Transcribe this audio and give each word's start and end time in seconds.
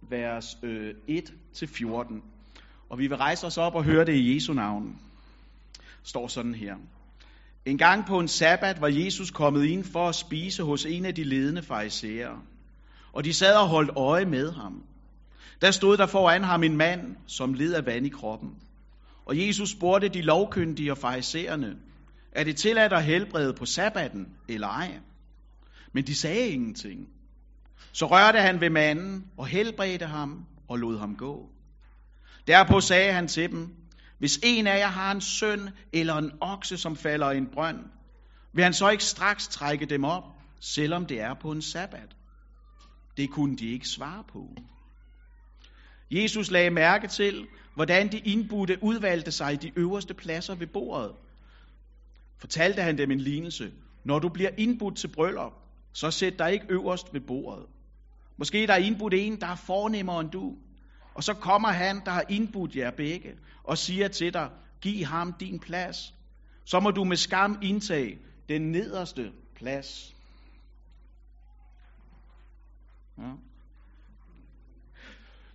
vers 0.00 0.56
øh, 0.62 0.94
1-14. 1.08 2.14
Og 2.88 2.98
vi 2.98 3.06
vil 3.06 3.16
rejse 3.16 3.46
os 3.46 3.58
op 3.58 3.74
og 3.74 3.84
høre 3.84 4.04
det 4.04 4.14
i 4.14 4.34
Jesu 4.34 4.52
navn. 4.52 4.98
Står 6.02 6.28
sådan 6.28 6.54
her. 6.54 6.76
En 7.64 7.78
gang 7.78 8.06
på 8.06 8.18
en 8.18 8.28
sabbat 8.28 8.80
var 8.80 8.88
Jesus 8.88 9.30
kommet 9.30 9.64
ind 9.64 9.84
for 9.84 10.08
at 10.08 10.14
spise 10.14 10.62
hos 10.62 10.86
en 10.86 11.04
af 11.04 11.14
de 11.14 11.24
ledende 11.24 11.62
farisæere. 11.62 12.42
Og 13.12 13.24
de 13.24 13.32
sad 13.32 13.54
og 13.56 13.68
holdt 13.68 13.90
øje 13.96 14.24
med 14.24 14.52
ham. 14.52 14.82
Der 15.60 15.70
stod 15.70 15.96
der 15.96 16.06
foran 16.06 16.44
ham 16.44 16.62
en 16.62 16.76
mand, 16.76 17.16
som 17.26 17.54
led 17.54 17.74
af 17.74 17.86
vand 17.86 18.06
i 18.06 18.08
kroppen. 18.08 18.50
Og 19.24 19.46
Jesus 19.46 19.70
spurgte 19.70 20.08
de 20.08 20.22
lovkyndige 20.22 20.92
og 20.92 20.98
farisæerne, 20.98 21.76
er 22.32 22.44
det 22.44 22.56
tilladt 22.56 22.92
at 22.92 23.04
helbrede 23.04 23.54
på 23.54 23.66
sabbaten 23.66 24.26
eller 24.48 24.68
ej? 24.68 24.98
Men 25.92 26.06
de 26.06 26.14
sagde 26.14 26.48
ingenting. 26.48 27.08
Så 27.92 28.06
rørte 28.06 28.40
han 28.40 28.60
ved 28.60 28.70
manden 28.70 29.30
og 29.36 29.46
helbredte 29.46 30.06
ham 30.06 30.46
og 30.68 30.78
lod 30.78 30.98
ham 30.98 31.16
gå. 31.16 31.50
Derpå 32.46 32.80
sagde 32.80 33.12
han 33.12 33.28
til 33.28 33.50
dem, 33.50 33.74
hvis 34.18 34.38
en 34.42 34.66
af 34.66 34.78
jer 34.78 34.86
har 34.88 35.12
en 35.12 35.20
søn 35.20 35.70
eller 35.92 36.14
en 36.14 36.32
okse, 36.40 36.78
som 36.78 36.96
falder 36.96 37.30
i 37.30 37.36
en 37.36 37.46
brønd, 37.46 37.84
vil 38.52 38.64
han 38.64 38.74
så 38.74 38.88
ikke 38.88 39.04
straks 39.04 39.48
trække 39.48 39.86
dem 39.86 40.04
op, 40.04 40.24
selvom 40.60 41.06
det 41.06 41.20
er 41.20 41.34
på 41.34 41.52
en 41.52 41.62
sabbat? 41.62 42.16
Det 43.16 43.30
kunne 43.30 43.56
de 43.56 43.66
ikke 43.66 43.88
svare 43.88 44.24
på. 44.32 44.56
Jesus 46.10 46.50
lagde 46.50 46.70
mærke 46.70 47.08
til, 47.08 47.46
hvordan 47.74 48.12
de 48.12 48.18
indbudte 48.18 48.78
udvalgte 48.82 49.32
sig 49.32 49.62
de 49.62 49.72
øverste 49.76 50.14
pladser 50.14 50.54
ved 50.54 50.66
bordet. 50.66 51.12
Fortalte 52.38 52.82
han 52.82 52.98
dem 52.98 53.10
en 53.10 53.20
lignelse. 53.20 53.72
Når 54.04 54.18
du 54.18 54.28
bliver 54.28 54.50
indbudt 54.58 54.96
til 54.96 55.08
bryllup, 55.08 55.52
så 55.96 56.10
sæt 56.10 56.38
dig 56.38 56.52
ikke 56.52 56.66
øverst 56.68 57.14
ved 57.14 57.20
bordet. 57.20 57.66
Måske 58.36 58.66
der 58.66 58.72
er 58.72 58.78
indbudt 58.78 59.14
en, 59.14 59.40
der 59.40 59.46
er 59.46 59.54
fornemmere 59.54 60.20
end 60.20 60.30
du. 60.30 60.56
Og 61.14 61.24
så 61.24 61.34
kommer 61.34 61.68
han, 61.68 62.04
der 62.04 62.10
har 62.10 62.24
indbudt 62.28 62.76
jer 62.76 62.90
begge, 62.90 63.34
og 63.64 63.78
siger 63.78 64.08
til 64.08 64.32
dig, 64.32 64.50
giv 64.80 65.04
ham 65.04 65.32
din 65.32 65.58
plads. 65.58 66.14
Så 66.64 66.80
må 66.80 66.90
du 66.90 67.04
med 67.04 67.16
skam 67.16 67.58
indtage 67.62 68.18
den 68.48 68.72
nederste 68.72 69.32
plads. 69.54 70.14
Ja. 73.18 73.32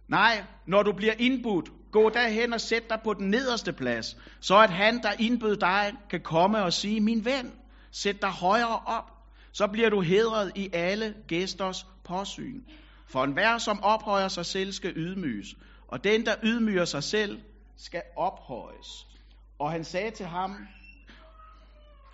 Nej, 0.07 0.43
når 0.65 0.83
du 0.83 0.93
bliver 0.93 1.13
indbudt, 1.19 1.69
gå 1.91 2.09
derhen 2.09 2.53
og 2.53 2.61
sæt 2.61 2.89
dig 2.89 2.99
på 3.03 3.13
den 3.13 3.29
nederste 3.29 3.73
plads, 3.73 4.17
så 4.39 4.59
at 4.59 4.69
han, 4.69 5.01
der 5.03 5.11
indbød 5.19 5.57
dig, 5.57 5.93
kan 6.09 6.21
komme 6.21 6.63
og 6.63 6.73
sige, 6.73 7.01
min 7.01 7.25
ven, 7.25 7.53
sæt 7.91 8.21
dig 8.21 8.29
højere 8.29 8.79
op, 8.79 9.20
så 9.53 9.67
bliver 9.67 9.89
du 9.89 10.01
hedret 10.01 10.51
i 10.55 10.69
alle 10.73 11.15
gæsters 11.27 11.85
påsyn. 12.03 12.61
For 13.07 13.23
enhver, 13.23 13.57
som 13.57 13.83
ophøjer 13.83 14.27
sig 14.27 14.45
selv, 14.45 14.71
skal 14.71 14.93
ydmyges, 14.95 15.55
og 15.87 16.03
den, 16.03 16.25
der 16.25 16.35
ydmyger 16.43 16.85
sig 16.85 17.03
selv, 17.03 17.39
skal 17.77 18.01
ophøjes. 18.17 19.07
Og 19.59 19.71
han 19.71 19.83
sagde 19.83 20.11
til 20.11 20.25
ham, 20.25 20.57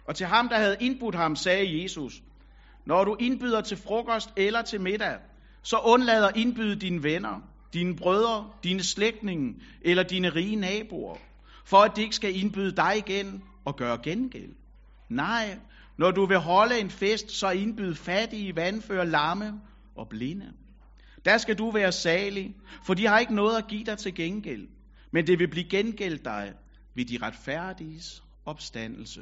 og 0.08 0.16
til 0.16 0.26
ham, 0.26 0.50
der 0.50 0.58
havde 0.58 0.78
indbudt 0.80 1.16
ham, 1.16 1.36
sagde 1.36 1.82
Jesus, 1.82 2.22
når 2.86 3.04
du 3.04 3.16
indbyder 3.20 3.62
til 3.62 3.78
frokost 3.78 4.30
eller 4.38 4.62
til 4.62 4.82
middag, 4.82 5.18
så 5.62 5.78
undlad 5.78 6.26
at 6.26 6.36
indbyde 6.36 6.76
dine 6.76 7.04
venner, 7.04 7.42
dine 7.74 7.96
brødre, 7.96 8.52
dine 8.64 8.84
slægtninge 8.84 9.56
eller 9.82 10.04
dine 10.04 10.30
rige 10.30 10.56
naboer, 10.56 11.18
for 11.66 11.78
at 11.78 11.96
de 11.96 12.02
ikke 12.02 12.16
skal 12.16 12.36
indbyde 12.36 12.76
dig 12.76 12.98
igen 12.98 13.44
og 13.66 13.76
gøre 13.76 13.98
gengæld. 14.04 14.56
Nej, 15.10 15.60
når 15.98 16.12
du 16.12 16.26
vil 16.26 16.38
holde 16.38 16.80
en 16.80 16.90
fest, 16.90 17.31
så 17.31 17.50
indbyd 17.50 17.95
fattige, 17.95 18.56
vandfører, 18.56 19.03
lamme 19.03 19.62
og 19.95 20.09
blinde. 20.09 20.54
Der 21.26 21.38
skal 21.38 21.58
du 21.58 21.72
være 21.72 21.92
salig, 21.92 22.56
for 22.86 22.94
de 22.94 23.08
har 23.08 23.20
ikke 23.20 23.36
noget 23.36 23.58
at 23.58 23.67
give 23.67 23.84
dig 23.84 23.98
til 23.98 24.16
gengæld, 24.16 24.67
men 25.12 25.28
det 25.28 25.39
vil 25.39 25.50
blive 25.50 25.70
gengældt 25.70 26.26
dig 26.26 26.54
ved 26.95 27.06
de 27.06 27.17
retfærdiges 27.22 28.23
opstandelse. 28.45 29.22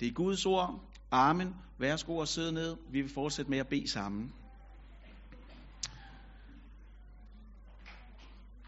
Det 0.00 0.08
er 0.08 0.12
Guds 0.12 0.46
ord. 0.46 0.80
Amen. 1.10 1.54
Værsgo 1.78 2.20
at 2.20 2.28
sidde 2.28 2.52
ned. 2.52 2.76
Vi 2.92 3.00
vil 3.00 3.10
fortsætte 3.10 3.50
med 3.50 3.58
at 3.58 3.68
bede 3.68 3.90
sammen. 3.90 4.32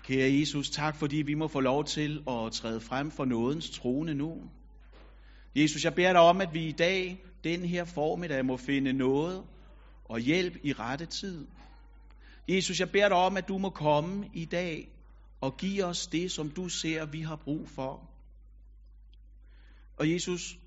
Kære 0.05 0.39
Jesus, 0.41 0.71
tak 0.71 0.97
fordi 0.97 1.17
vi 1.17 1.35
må 1.35 1.49
få 1.49 1.61
lov 1.61 1.85
til 1.85 2.23
at 2.29 2.53
træde 2.53 2.81
frem 2.81 3.11
for 3.11 3.25
nådens 3.25 3.71
trone 3.71 4.15
nu. 4.15 4.51
Jesus, 5.57 5.85
jeg 5.85 5.95
beder 5.95 6.13
dig 6.13 6.21
om, 6.21 6.41
at 6.41 6.55
vi 6.55 6.69
i 6.69 6.73
dag, 6.73 7.25
den 7.45 7.65
her 7.65 7.85
formiddag, 7.85 8.45
må 8.45 8.57
finde 8.57 8.93
noget 8.93 9.45
og 10.05 10.19
hjælp 10.19 10.57
i 10.65 10.73
rette 10.73 11.07
tid. 11.07 11.47
Jesus, 12.49 12.81
jeg 12.81 12.91
beder 12.91 13.09
dig 13.09 13.17
om, 13.17 13.37
at 13.37 13.49
du 13.49 13.59
må 13.59 13.71
komme 13.71 14.31
i 14.35 14.45
dag 14.45 14.89
og 15.41 15.57
give 15.57 15.85
os 15.85 16.07
det, 16.07 16.33
som 16.33 16.51
du 16.51 16.69
ser, 16.69 17.07
vi 17.07 17.21
har 17.21 17.37
brug 17.37 17.69
for. 17.69 18.11
Og 19.97 20.11
Jesus, 20.11 20.59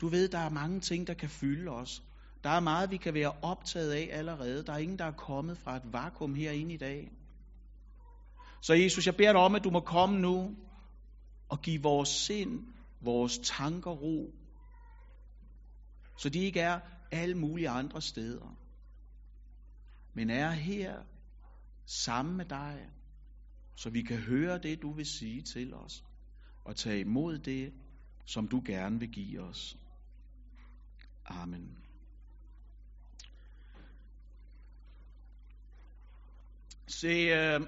du 0.00 0.08
ved, 0.08 0.28
der 0.28 0.38
er 0.38 0.50
mange 0.50 0.80
ting, 0.80 1.06
der 1.06 1.14
kan 1.14 1.28
fylde 1.28 1.70
os. 1.70 2.02
Der 2.44 2.50
er 2.50 2.60
meget, 2.60 2.90
vi 2.90 2.96
kan 2.96 3.14
være 3.14 3.32
optaget 3.42 3.92
af 3.92 4.08
allerede. 4.12 4.64
Der 4.66 4.72
er 4.72 4.78
ingen, 4.78 4.98
der 4.98 5.04
er 5.04 5.12
kommet 5.12 5.58
fra 5.58 5.76
et 5.76 5.92
vakuum 5.92 6.34
herinde 6.34 6.74
i 6.74 6.76
dag. 6.76 7.10
Så 8.62 8.74
Jesus, 8.74 9.06
jeg 9.06 9.16
beder 9.16 9.32
dig 9.32 9.40
om, 9.40 9.54
at 9.54 9.64
du 9.64 9.70
må 9.70 9.80
komme 9.80 10.20
nu 10.20 10.56
og 11.48 11.62
give 11.62 11.82
vores 11.82 12.08
sind, 12.08 12.60
vores 13.02 13.38
tanker 13.38 13.90
ro. 13.90 14.34
Så 16.18 16.28
de 16.28 16.38
ikke 16.38 16.60
er 16.60 16.80
alle 17.10 17.34
mulige 17.34 17.68
andre 17.68 18.02
steder. 18.02 18.56
Men 20.14 20.30
er 20.30 20.50
her 20.50 21.02
sammen 21.86 22.36
med 22.36 22.44
dig, 22.44 22.90
så 23.76 23.90
vi 23.90 24.02
kan 24.02 24.18
høre 24.18 24.58
det, 24.58 24.82
du 24.82 24.92
vil 24.92 25.06
sige 25.06 25.42
til 25.42 25.74
os, 25.74 26.04
og 26.64 26.76
tage 26.76 27.00
imod 27.00 27.38
det, 27.38 27.72
som 28.24 28.48
du 28.48 28.62
gerne 28.66 28.98
vil 28.98 29.10
give 29.10 29.40
os. 29.40 29.78
Amen. 31.24 31.78
Se, 36.86 37.08
øh, 37.08 37.60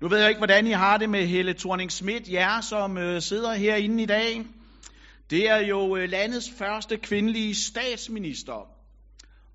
nu 0.00 0.08
ved 0.08 0.18
jeg 0.18 0.28
ikke, 0.28 0.38
hvordan 0.38 0.66
I 0.66 0.70
har 0.70 0.96
det 0.96 1.10
med 1.10 1.26
Helle 1.26 1.54
thorning 1.54 1.92
Schmidt, 1.92 2.28
jer 2.32 2.60
som 2.60 2.98
øh, 2.98 3.22
sidder 3.22 3.52
herinde 3.52 4.02
i 4.02 4.06
dag. 4.06 4.44
Det 5.30 5.48
er 5.50 5.56
jo 5.56 5.96
øh, 5.96 6.08
landets 6.08 6.50
første 6.58 6.96
kvindelige 6.96 7.54
statsminister. 7.54 8.68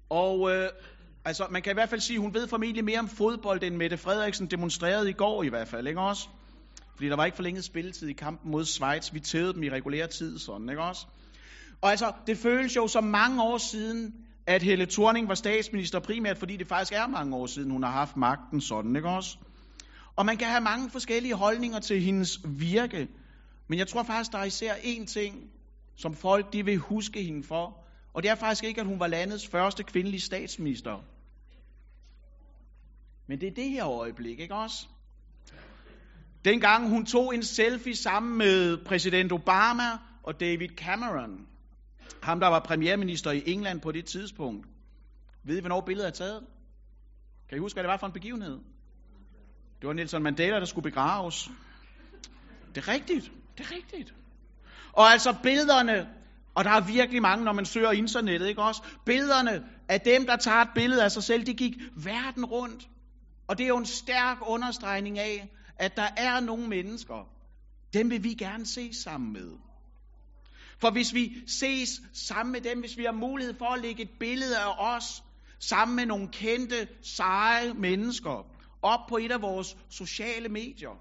Og 0.10 0.52
øh, 0.52 0.70
altså, 1.26 1.48
man 1.50 1.62
kan 1.62 1.72
i 1.72 1.74
hvert 1.74 1.90
fald 1.90 2.02
sige, 2.02 2.18
at 2.18 2.22
hun 2.22 2.34
ved 2.34 2.48
formentlig 2.48 2.86
mere 2.86 3.00
om 3.00 3.08
fodbold, 3.08 3.64
end 3.64 3.76
Mette 3.76 3.98
Frederiksen 3.98 4.48
demonstrerede 4.48 5.10
i 5.10 5.14
går 5.14 5.44
i 5.44 5.48
hvert 5.48 5.68
fald, 5.68 5.88
ikke 5.88 6.02
også? 6.02 6.28
Fordi 6.96 7.10
der 7.10 7.16
var 7.16 7.26
ikke 7.26 7.36
forlænget 7.36 7.64
spilletid 7.64 8.08
i 8.08 8.14
kampen 8.14 8.52
mod 8.52 8.66
Schweiz. 8.66 9.14
Vi 9.14 9.20
tævede 9.20 9.54
dem 9.54 9.64
i 9.64 9.70
regulær 9.70 10.08
tid, 10.08 10.40
sådan, 10.40 10.70
ikke 10.70 10.82
også? 10.82 11.06
Og 11.82 11.92
altså, 11.92 12.12
det 12.28 12.38
føles 12.38 12.76
jo 12.76 12.88
som 12.88 13.04
mange 13.04 13.44
år 13.44 13.58
siden, 13.58 14.14
at 14.48 14.64
Helle 14.64 14.86
Thorning 14.86 15.28
var 15.28 15.36
statsminister, 15.36 16.00
primært 16.00 16.38
fordi 16.38 16.58
det 16.58 16.68
faktisk 16.68 16.94
er 16.94 17.08
mange 17.08 17.36
år 17.36 17.46
siden, 17.46 17.72
hun 17.72 17.84
har 17.84 17.92
haft 17.92 18.18
magten 18.18 18.62
sådan, 18.62 18.96
ikke 18.96 19.10
også? 19.10 19.38
Og 20.16 20.26
man 20.26 20.38
kan 20.38 20.48
have 20.48 20.62
mange 20.62 20.90
forskellige 20.90 21.36
holdninger 21.36 21.80
til 21.80 22.02
hendes 22.02 22.40
virke, 22.60 23.08
men 23.68 23.80
jeg 23.80 23.88
tror 23.88 24.04
faktisk, 24.04 24.32
der 24.32 24.38
er 24.38 24.44
især 24.44 24.74
én 24.74 25.06
ting, 25.06 25.52
som 25.96 26.14
folk 26.14 26.54
de 26.54 26.66
vil 26.66 26.78
huske 26.78 27.24
hende 27.24 27.44
for, 27.44 27.86
og 28.14 28.24
det 28.24 28.32
er 28.32 28.36
faktisk 28.36 28.64
ikke, 28.64 28.82
at 28.82 28.88
hun 28.88 29.00
var 29.00 29.08
landets 29.08 29.48
første 29.48 29.84
kvindelige 29.84 30.22
statsminister. 30.22 31.04
Men 33.28 33.42
det 33.42 33.48
er 33.48 33.54
det 33.54 33.70
her 33.70 33.88
øjeblik, 33.88 34.40
ikke 34.40 34.56
også? 34.56 34.88
Dengang 36.46 36.90
hun 36.90 37.06
tog 37.06 37.36
en 37.36 37.44
selfie 37.44 37.96
sammen 37.96 38.38
med 38.38 38.78
præsident 38.86 39.32
Obama 39.32 39.98
og 40.24 40.40
David 40.40 40.70
Cameron, 40.70 41.48
ham 42.24 42.40
der 42.40 42.48
var 42.48 42.60
premierminister 42.60 43.32
i 43.32 43.44
England 43.46 43.82
på 43.82 43.92
det 43.92 44.06
tidspunkt. 44.06 44.68
Ved 45.44 45.58
I, 45.58 45.60
hvornår 45.60 45.82
billedet 45.82 46.08
er 46.08 46.12
taget? 46.12 46.44
Kan 47.50 47.58
I 47.58 47.60
huske, 47.60 47.76
hvad 47.76 47.84
det 47.84 47.90
var 47.90 47.98
for 47.98 48.08
en 48.08 48.14
begivenhed? 48.14 48.60
Det 49.86 49.90
var 49.90 49.94
Nelson 49.94 50.24
Mandela, 50.24 50.60
der 50.60 50.66
skulle 50.66 50.92
begraves. 50.92 51.50
Det 52.76 52.88
er 52.88 52.88
rigtigt. 52.88 53.32
Det 53.58 53.66
er 53.66 53.72
rigtigt. 53.76 54.14
Og 54.94 55.12
altså 55.12 55.36
billederne, 55.44 56.10
og 56.56 56.64
der 56.64 56.72
er 56.72 56.82
virkelig 56.82 57.22
mange, 57.22 57.46
når 57.46 57.54
man 57.54 57.66
søger 57.66 57.92
internettet, 57.92 58.48
ikke 58.48 58.62
også? 58.62 58.84
Billederne 59.06 59.64
af 59.90 60.02
dem, 60.02 60.26
der 60.26 60.36
tager 60.36 60.62
et 60.62 60.70
billede 60.76 61.04
af 61.04 61.12
sig 61.12 61.24
selv, 61.24 61.46
de 61.46 61.54
gik 61.54 61.74
verden 61.96 62.46
rundt. 62.46 62.88
Og 63.48 63.58
det 63.58 63.64
er 63.64 63.68
jo 63.68 63.78
en 63.78 63.86
stærk 63.86 64.38
understregning 64.48 65.20
af, 65.20 65.50
at 65.80 65.96
der 65.98 66.08
er 66.18 66.40
nogle 66.40 66.68
mennesker, 66.68 67.28
dem 67.94 68.10
vil 68.10 68.24
vi 68.24 68.34
gerne 68.34 68.66
se 68.66 68.94
sammen 68.94 69.34
med. 69.34 69.52
For 70.82 70.92
hvis 70.92 71.14
vi 71.14 71.36
ses 71.48 71.90
sammen 72.14 72.52
med 72.52 72.62
dem, 72.62 72.80
hvis 72.80 72.98
vi 72.98 73.04
har 73.04 73.12
mulighed 73.12 73.54
for 73.58 73.74
at 73.74 73.82
lægge 73.82 74.04
et 74.04 74.12
billede 74.20 74.58
af 74.58 74.96
os 74.96 75.24
sammen 75.60 75.96
med 75.96 76.06
nogle 76.06 76.28
kendte, 76.28 76.88
seje 77.02 77.74
mennesker 77.74 78.55
op 78.86 79.08
på 79.10 79.18
et 79.18 79.32
af 79.32 79.42
vores 79.42 79.78
sociale 79.90 80.50
medier, 80.50 81.00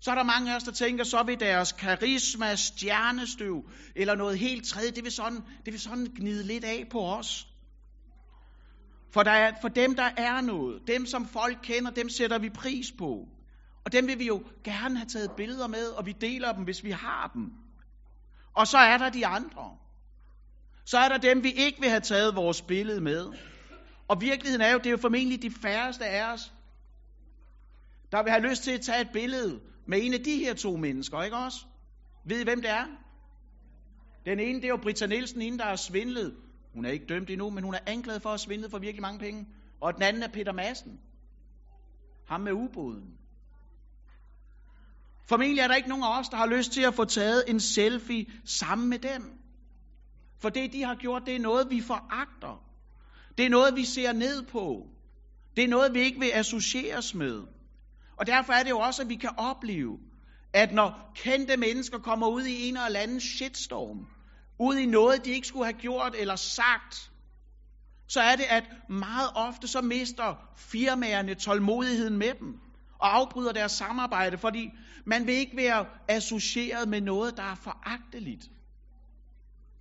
så 0.00 0.10
er 0.10 0.14
der 0.14 0.22
mange 0.22 0.52
af 0.52 0.56
os, 0.56 0.62
der 0.62 0.72
tænker, 0.72 1.04
så 1.04 1.22
vil 1.22 1.40
deres 1.40 1.72
karisma, 1.72 2.56
stjernestøv 2.56 3.70
eller 3.96 4.14
noget 4.14 4.38
helt 4.38 4.66
tredje, 4.66 4.90
det 4.90 5.04
vil 5.04 5.12
sådan, 5.12 5.42
det 5.64 5.72
vil 5.72 5.80
sådan 5.80 6.06
gnide 6.16 6.42
lidt 6.42 6.64
af 6.64 6.86
på 6.90 7.00
os. 7.00 7.48
For, 9.12 9.22
der 9.22 9.30
er, 9.30 9.52
for 9.60 9.68
dem, 9.68 9.94
der 9.94 10.10
er 10.16 10.40
noget, 10.40 10.82
dem 10.86 11.06
som 11.06 11.28
folk 11.28 11.58
kender, 11.62 11.90
dem 11.90 12.08
sætter 12.08 12.38
vi 12.38 12.50
pris 12.50 12.92
på. 12.98 13.28
Og 13.84 13.92
dem 13.92 14.06
vil 14.06 14.18
vi 14.18 14.26
jo 14.26 14.42
gerne 14.64 14.96
have 14.96 15.08
taget 15.08 15.30
billeder 15.36 15.66
med, 15.66 15.86
og 15.86 16.06
vi 16.06 16.12
deler 16.12 16.52
dem, 16.52 16.64
hvis 16.64 16.84
vi 16.84 16.90
har 16.90 17.30
dem. 17.34 17.50
Og 18.56 18.66
så 18.66 18.78
er 18.78 18.98
der 18.98 19.10
de 19.10 19.26
andre. 19.26 19.76
Så 20.84 20.98
er 20.98 21.08
der 21.08 21.18
dem, 21.18 21.42
vi 21.42 21.52
ikke 21.52 21.80
vil 21.80 21.88
have 21.88 22.00
taget 22.00 22.36
vores 22.36 22.62
billede 22.62 23.00
med. 23.00 23.32
Og 24.08 24.20
virkeligheden 24.20 24.60
er 24.60 24.72
jo, 24.72 24.78
det 24.78 24.86
er 24.86 24.90
jo 24.90 24.96
formentlig 24.96 25.42
de 25.42 25.50
færreste 25.50 26.04
af 26.04 26.32
os, 26.32 26.52
der 28.12 28.22
vil 28.22 28.32
have 28.32 28.48
lyst 28.48 28.62
til 28.62 28.70
at 28.70 28.80
tage 28.80 29.00
et 29.00 29.10
billede 29.12 29.60
med 29.86 29.98
en 30.02 30.14
af 30.14 30.20
de 30.20 30.36
her 30.38 30.54
to 30.54 30.76
mennesker, 30.76 31.22
ikke 31.22 31.36
også? 31.36 31.64
Ved 32.24 32.40
I, 32.40 32.44
hvem 32.44 32.60
det 32.60 32.70
er? 32.70 32.86
Den 34.26 34.40
ene, 34.40 34.54
det 34.54 34.64
er 34.64 34.68
jo 34.68 34.76
Britta 34.82 35.06
Nielsen, 35.06 35.42
en 35.42 35.58
der 35.58 35.64
er 35.64 35.76
svindlet. 35.76 36.36
Hun 36.74 36.84
er 36.84 36.90
ikke 36.90 37.06
dømt 37.06 37.30
endnu, 37.30 37.50
men 37.50 37.64
hun 37.64 37.74
er 37.74 37.78
anklaget 37.86 38.22
for 38.22 38.30
at 38.30 38.40
svindle 38.40 38.70
for 38.70 38.78
virkelig 38.78 39.02
mange 39.02 39.18
penge. 39.18 39.46
Og 39.80 39.94
den 39.94 40.02
anden 40.02 40.22
er 40.22 40.28
Peter 40.28 40.52
Madsen. 40.52 41.00
Ham 42.28 42.40
med 42.40 42.52
ubåden. 42.52 43.18
Formentlig 45.28 45.62
er 45.62 45.68
der 45.68 45.74
ikke 45.74 45.88
nogen 45.88 46.04
af 46.04 46.18
os, 46.18 46.28
der 46.28 46.36
har 46.36 46.46
lyst 46.46 46.72
til 46.72 46.82
at 46.82 46.94
få 46.94 47.04
taget 47.04 47.44
en 47.48 47.60
selfie 47.60 48.26
sammen 48.44 48.90
med 48.90 48.98
dem. 48.98 49.22
For 50.38 50.48
det, 50.48 50.72
de 50.72 50.82
har 50.82 50.94
gjort, 50.94 51.22
det 51.26 51.36
er 51.36 51.40
noget, 51.40 51.70
vi 51.70 51.80
foragter. 51.80 52.64
Det 53.38 53.46
er 53.46 53.50
noget, 53.50 53.76
vi 53.76 53.84
ser 53.84 54.12
ned 54.12 54.46
på. 54.46 54.86
Det 55.56 55.64
er 55.64 55.68
noget, 55.68 55.94
vi 55.94 56.00
ikke 56.00 56.20
vil 56.20 56.30
associeres 56.34 57.14
med. 57.14 57.42
Og 58.18 58.26
derfor 58.26 58.52
er 58.52 58.62
det 58.62 58.70
jo 58.70 58.78
også, 58.78 59.02
at 59.02 59.08
vi 59.08 59.16
kan 59.16 59.30
opleve, 59.38 59.98
at 60.52 60.72
når 60.72 61.12
kendte 61.14 61.56
mennesker 61.56 61.98
kommer 61.98 62.28
ud 62.28 62.42
i 62.42 62.68
en 62.68 62.76
eller 62.76 63.00
anden 63.00 63.20
shitstorm, 63.20 64.06
ud 64.60 64.76
i 64.76 64.86
noget, 64.86 65.24
de 65.24 65.30
ikke 65.30 65.46
skulle 65.46 65.64
have 65.64 65.80
gjort 65.80 66.14
eller 66.18 66.36
sagt, 66.36 67.10
så 68.08 68.20
er 68.20 68.36
det, 68.36 68.44
at 68.50 68.64
meget 68.88 69.30
ofte 69.34 69.68
så 69.68 69.80
mister 69.80 70.34
firmaerne 70.56 71.34
tålmodigheden 71.34 72.18
med 72.18 72.34
dem 72.40 72.60
og 72.98 73.16
afbryder 73.16 73.52
deres 73.52 73.72
samarbejde, 73.72 74.38
fordi 74.38 74.70
man 75.06 75.26
vil 75.26 75.34
ikke 75.34 75.56
være 75.56 75.86
associeret 76.08 76.88
med 76.88 77.00
noget, 77.00 77.36
der 77.36 77.42
er 77.42 77.54
foragteligt. 77.54 78.50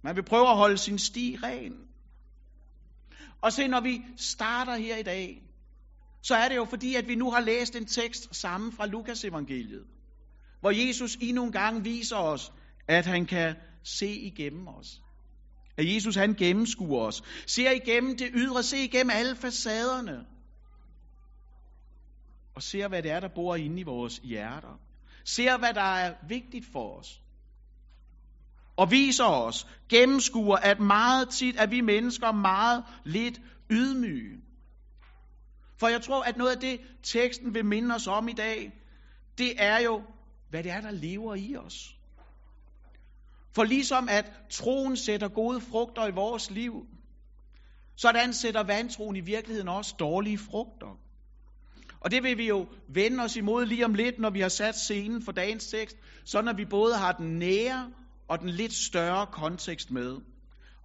Man 0.03 0.15
vil 0.15 0.23
prøve 0.23 0.49
at 0.49 0.57
holde 0.57 0.77
sin 0.77 0.99
sti 0.99 1.37
ren. 1.43 1.73
Og 3.41 3.53
se, 3.53 3.67
når 3.67 3.81
vi 3.81 4.01
starter 4.17 4.75
her 4.75 4.97
i 4.97 5.03
dag, 5.03 5.41
så 6.25 6.35
er 6.35 6.49
det 6.49 6.55
jo 6.55 6.65
fordi, 6.65 6.95
at 6.95 7.07
vi 7.07 7.15
nu 7.15 7.31
har 7.31 7.39
læst 7.39 7.75
en 7.75 7.85
tekst 7.85 8.35
sammen 8.35 8.71
fra 8.71 8.85
Lukas 8.85 9.23
evangeliet, 9.23 9.85
hvor 10.59 10.71
Jesus 10.71 11.17
endnu 11.21 11.43
en 11.43 11.51
gang 11.51 11.85
viser 11.85 12.15
os, 12.15 12.51
at 12.87 13.05
han 13.05 13.25
kan 13.25 13.55
se 13.83 14.07
igennem 14.07 14.67
os. 14.67 15.01
At 15.77 15.93
Jesus 15.93 16.15
han 16.15 16.33
gennemskuer 16.33 17.01
os. 17.01 17.23
Ser 17.47 17.71
igennem 17.71 18.17
det 18.17 18.29
ydre, 18.33 18.63
ser 18.63 18.83
igennem 18.83 19.09
alle 19.09 19.35
facaderne. 19.35 20.25
Og 22.55 22.63
ser, 22.63 22.87
hvad 22.87 23.03
det 23.03 23.11
er, 23.11 23.19
der 23.19 23.29
bor 23.35 23.55
inde 23.55 23.79
i 23.79 23.83
vores 23.83 24.17
hjerter. 24.17 24.79
Ser, 25.25 25.57
hvad 25.57 25.73
der 25.73 25.95
er 25.95 26.13
vigtigt 26.27 26.65
for 26.71 26.99
os. 26.99 27.21
Og 28.77 28.91
viser 28.91 29.25
os, 29.25 29.67
gennemskuer, 29.89 30.57
at 30.57 30.79
meget 30.79 31.29
tit 31.29 31.55
er 31.59 31.67
vi 31.67 31.81
mennesker 31.81 32.31
meget 32.31 32.83
lidt 33.05 33.41
ydmyge. 33.71 34.44
For 35.79 35.87
jeg 35.87 36.01
tror, 36.01 36.23
at 36.23 36.37
noget 36.37 36.51
af 36.51 36.59
det, 36.59 36.79
teksten 37.03 37.53
vil 37.53 37.65
minde 37.65 37.95
os 37.95 38.07
om 38.07 38.27
i 38.27 38.33
dag, 38.33 38.71
det 39.37 39.53
er 39.57 39.79
jo, 39.79 40.03
hvad 40.49 40.63
det 40.63 40.71
er, 40.71 40.81
der 40.81 40.91
lever 40.91 41.35
i 41.35 41.55
os. 41.55 41.95
For 43.55 43.63
ligesom 43.63 44.09
at 44.09 44.31
troen 44.49 44.97
sætter 44.97 45.27
gode 45.27 45.61
frugter 45.61 46.07
i 46.07 46.11
vores 46.11 46.51
liv, 46.51 46.73
sådan 47.97 48.33
sætter 48.33 48.63
vantroen 48.63 49.15
i 49.15 49.19
virkeligheden 49.19 49.67
også 49.67 49.95
dårlige 49.99 50.37
frugter. 50.37 50.99
Og 51.99 52.11
det 52.11 52.23
vil 52.23 52.37
vi 52.37 52.47
jo 52.47 52.67
vende 52.87 53.23
os 53.23 53.35
imod 53.35 53.65
lige 53.65 53.85
om 53.85 53.93
lidt, 53.93 54.19
når 54.19 54.29
vi 54.29 54.39
har 54.39 54.49
sat 54.49 54.75
scenen 54.75 55.21
for 55.21 55.31
dagens 55.31 55.67
tekst, 55.67 55.97
så 56.25 56.41
når 56.41 56.53
vi 56.53 56.65
både 56.65 56.97
har 56.97 57.11
den 57.11 57.39
nære 57.39 57.91
og 58.27 58.39
den 58.39 58.49
lidt 58.49 58.73
større 58.73 59.27
kontekst 59.27 59.91
med. 59.91 60.17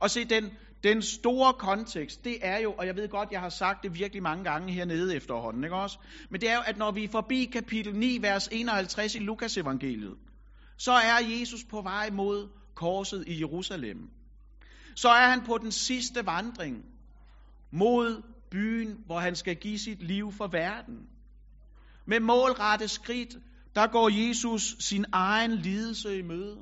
Og 0.00 0.10
se, 0.10 0.24
den, 0.24 0.50
den 0.84 1.02
store 1.02 1.52
kontekst, 1.52 2.24
det 2.24 2.38
er 2.42 2.58
jo, 2.58 2.72
og 2.72 2.86
jeg 2.86 2.96
ved 2.96 3.08
godt, 3.08 3.32
jeg 3.32 3.40
har 3.40 3.48
sagt 3.48 3.82
det 3.82 3.94
virkelig 3.94 4.22
mange 4.22 4.44
gange 4.44 4.72
hernede 4.72 5.16
efterhånden, 5.16 5.64
ikke 5.64 5.76
også? 5.76 5.98
Men 6.30 6.40
det 6.40 6.50
er 6.50 6.54
jo, 6.54 6.62
at 6.66 6.78
når 6.78 6.90
vi 6.90 7.04
er 7.04 7.08
forbi 7.08 7.44
kapitel 7.44 7.94
9, 7.94 8.18
vers 8.22 8.48
51 8.52 9.14
i 9.14 9.18
Lukas 9.18 9.56
evangeliet, 9.56 10.16
så 10.76 10.92
er 10.92 11.38
Jesus 11.38 11.64
på 11.64 11.80
vej 11.82 12.10
mod 12.10 12.48
korset 12.74 13.24
i 13.26 13.40
Jerusalem. 13.40 14.10
Så 14.96 15.08
er 15.08 15.28
han 15.30 15.40
på 15.46 15.58
den 15.58 15.72
sidste 15.72 16.26
vandring 16.26 16.84
mod 17.72 18.22
byen, 18.50 18.98
hvor 19.06 19.18
han 19.18 19.36
skal 19.36 19.56
give 19.56 19.78
sit 19.78 20.02
liv 20.02 20.32
for 20.32 20.46
verden. 20.46 21.08
Med 22.06 22.20
målrette 22.20 22.88
skridt, 22.88 23.36
der 23.74 23.86
går 23.86 24.08
Jesus 24.08 24.76
sin 24.78 25.04
egen 25.12 25.52
lidelse 25.52 26.18
i 26.18 26.22
møde, 26.22 26.58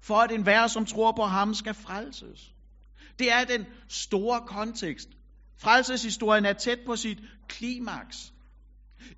for 0.00 0.14
at 0.14 0.32
enhver, 0.32 0.66
som 0.66 0.86
tror 0.86 1.12
på 1.12 1.22
ham, 1.22 1.54
skal 1.54 1.74
frelses. 1.74 2.55
Det 3.18 3.32
er 3.32 3.44
den 3.44 3.66
store 3.88 4.40
kontekst. 4.46 5.08
Frelseshistorien 5.58 6.44
er 6.44 6.52
tæt 6.52 6.78
på 6.86 6.96
sit 6.96 7.18
klimaks. 7.48 8.32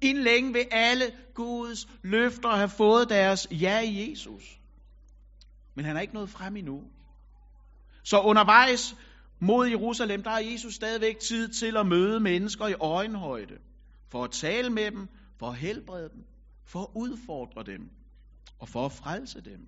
Inden 0.01 0.25
længe 0.25 0.53
vil 0.53 0.67
alle 0.71 1.05
Guds 1.35 1.89
løfter 2.03 2.49
have 2.49 2.69
fået 2.69 3.09
deres 3.09 3.49
ja 3.51 3.81
i 3.81 4.11
Jesus. 4.11 4.59
Men 5.77 5.85
han 5.85 5.97
er 5.97 6.01
ikke 6.01 6.15
nået 6.15 6.31
frem 6.31 6.57
endnu. 6.57 6.83
Så 8.05 8.21
undervejs 8.21 8.97
mod 9.41 9.67
Jerusalem, 9.67 10.23
der 10.23 10.31
har 10.31 10.39
Jesus 10.39 10.75
stadigvæk 10.75 11.19
tid 11.19 11.49
til 11.49 11.77
at 11.77 11.87
møde 11.87 12.21
mennesker 12.21 12.67
i 12.67 12.75
øjenhøjde. 12.75 13.55
For 14.11 14.25
at 14.25 14.31
tale 14.31 14.71
med 14.71 14.91
dem, 14.91 15.09
for 15.39 15.49
at 15.49 15.57
helbrede 15.57 16.09
dem, 16.09 16.25
for 16.67 16.81
at 16.81 16.89
udfordre 16.95 17.63
dem 17.63 17.91
og 18.59 18.69
for 18.69 18.87
at 18.87 18.93
frelse 18.93 19.41
dem. 19.41 19.61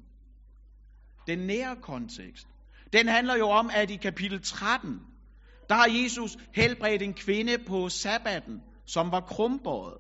Den 1.27 1.39
nære 1.39 1.77
kontekst, 1.83 2.47
den 2.93 3.09
handler 3.09 3.37
jo 3.37 3.49
om, 3.49 3.71
at 3.75 3.91
i 3.91 3.97
kapitel 3.97 4.43
13, 4.43 5.01
der 5.69 5.75
har 5.75 5.89
Jesus 5.89 6.37
helbredt 6.55 7.03
en 7.03 7.15
kvinde 7.15 7.59
på 7.59 7.89
sabbaten, 7.89 8.63
som 8.87 9.13
var 9.13 9.21
krumbåret. 9.21 9.99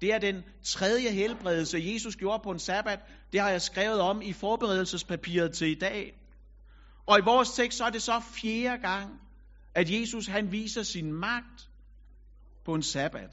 Det 0.00 0.12
er 0.12 0.18
den 0.18 0.42
tredje 0.64 1.10
helbredelse, 1.10 1.92
Jesus 1.92 2.16
gjorde 2.16 2.42
på 2.42 2.50
en 2.50 2.58
sabbat. 2.58 3.00
Det 3.32 3.40
har 3.40 3.50
jeg 3.50 3.62
skrevet 3.62 4.00
om 4.00 4.22
i 4.22 4.32
forberedelsespapiret 4.32 5.52
til 5.52 5.68
i 5.68 5.74
dag. 5.74 6.14
Og 7.06 7.18
i 7.18 7.22
vores 7.24 7.50
tekst 7.50 7.78
så 7.78 7.84
er 7.84 7.90
det 7.90 8.02
så 8.02 8.20
fjerde 8.20 8.82
gang, 8.82 9.20
at 9.74 9.90
Jesus 9.90 10.26
han 10.26 10.52
viser 10.52 10.82
sin 10.82 11.12
magt 11.12 11.68
på 12.64 12.74
en 12.74 12.82
sabbat. 12.82 13.30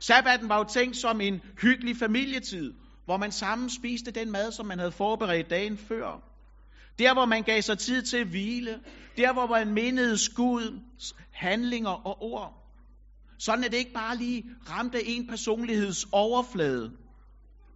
Sabbaten 0.00 0.48
var 0.48 0.58
jo 0.58 0.64
tænkt 0.64 0.96
som 0.96 1.20
en 1.20 1.40
hyggelig 1.62 1.96
familietid, 1.96 2.74
hvor 3.04 3.16
man 3.16 3.32
sammen 3.32 3.70
spiste 3.70 4.10
den 4.10 4.30
mad, 4.30 4.52
som 4.52 4.66
man 4.66 4.78
havde 4.78 4.92
forberedt 4.92 5.50
dagen 5.50 5.78
før. 5.78 6.22
Der, 6.98 7.12
hvor 7.14 7.24
man 7.24 7.42
gav 7.42 7.62
sig 7.62 7.78
tid 7.78 8.02
til 8.02 8.16
at 8.16 8.26
hvile. 8.26 8.80
Der, 9.16 9.32
hvor 9.32 9.46
man 9.46 9.74
mindede 9.74 10.16
Guds 10.36 11.14
handlinger 11.32 12.06
og 12.06 12.22
ord. 12.22 12.54
Sådan 13.38 13.64
at 13.64 13.72
det 13.72 13.78
ikke 13.78 13.92
bare 13.92 14.16
lige 14.16 14.44
ramte 14.70 15.06
en 15.06 15.26
personligheds 15.26 16.06
overflade, 16.12 16.92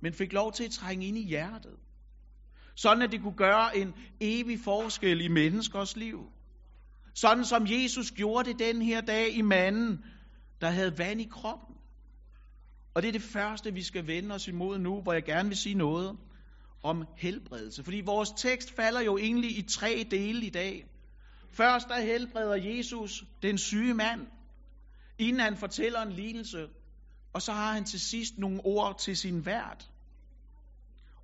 men 0.02 0.12
fik 0.12 0.32
lov 0.32 0.52
til 0.52 0.64
at 0.64 0.70
trænge 0.70 1.06
ind 1.06 1.18
i 1.18 1.26
hjertet. 1.28 1.76
Sådan 2.76 3.02
at 3.02 3.12
det 3.12 3.22
kunne 3.22 3.36
gøre 3.36 3.76
en 3.76 3.94
evig 4.20 4.60
forskel 4.60 5.20
i 5.20 5.28
menneskers 5.28 5.96
liv. 5.96 6.18
Sådan 7.14 7.44
som 7.44 7.66
Jesus 7.66 8.10
gjorde 8.10 8.50
det 8.50 8.58
den 8.58 8.82
her 8.82 9.00
dag 9.00 9.36
i 9.36 9.42
manden, 9.42 10.04
der 10.60 10.70
havde 10.70 10.98
vand 10.98 11.20
i 11.20 11.28
kroppen. 11.30 11.76
Og 12.94 13.02
det 13.02 13.08
er 13.08 13.12
det 13.12 13.22
første, 13.22 13.74
vi 13.74 13.82
skal 13.82 14.06
vende 14.06 14.34
os 14.34 14.48
imod 14.48 14.78
nu, 14.78 15.02
hvor 15.02 15.12
jeg 15.12 15.24
gerne 15.24 15.48
vil 15.48 15.58
sige 15.58 15.74
noget 15.74 16.16
om 16.82 17.04
helbredelse. 17.16 17.84
Fordi 17.84 18.00
vores 18.00 18.30
tekst 18.30 18.76
falder 18.76 19.00
jo 19.00 19.18
egentlig 19.18 19.58
i 19.58 19.62
tre 19.62 20.06
dele 20.10 20.46
i 20.46 20.50
dag. 20.50 20.86
Først 21.50 21.88
der 21.88 22.00
helbreder 22.00 22.54
Jesus 22.54 23.24
den 23.42 23.58
syge 23.58 23.94
mand, 23.94 24.26
inden 25.18 25.40
han 25.40 25.56
fortæller 25.56 26.02
en 26.02 26.12
lignelse, 26.12 26.68
og 27.32 27.42
så 27.42 27.52
har 27.52 27.72
han 27.72 27.84
til 27.84 28.00
sidst 28.00 28.38
nogle 28.38 28.60
ord 28.64 28.98
til 28.98 29.16
sin 29.16 29.46
vært. 29.46 29.90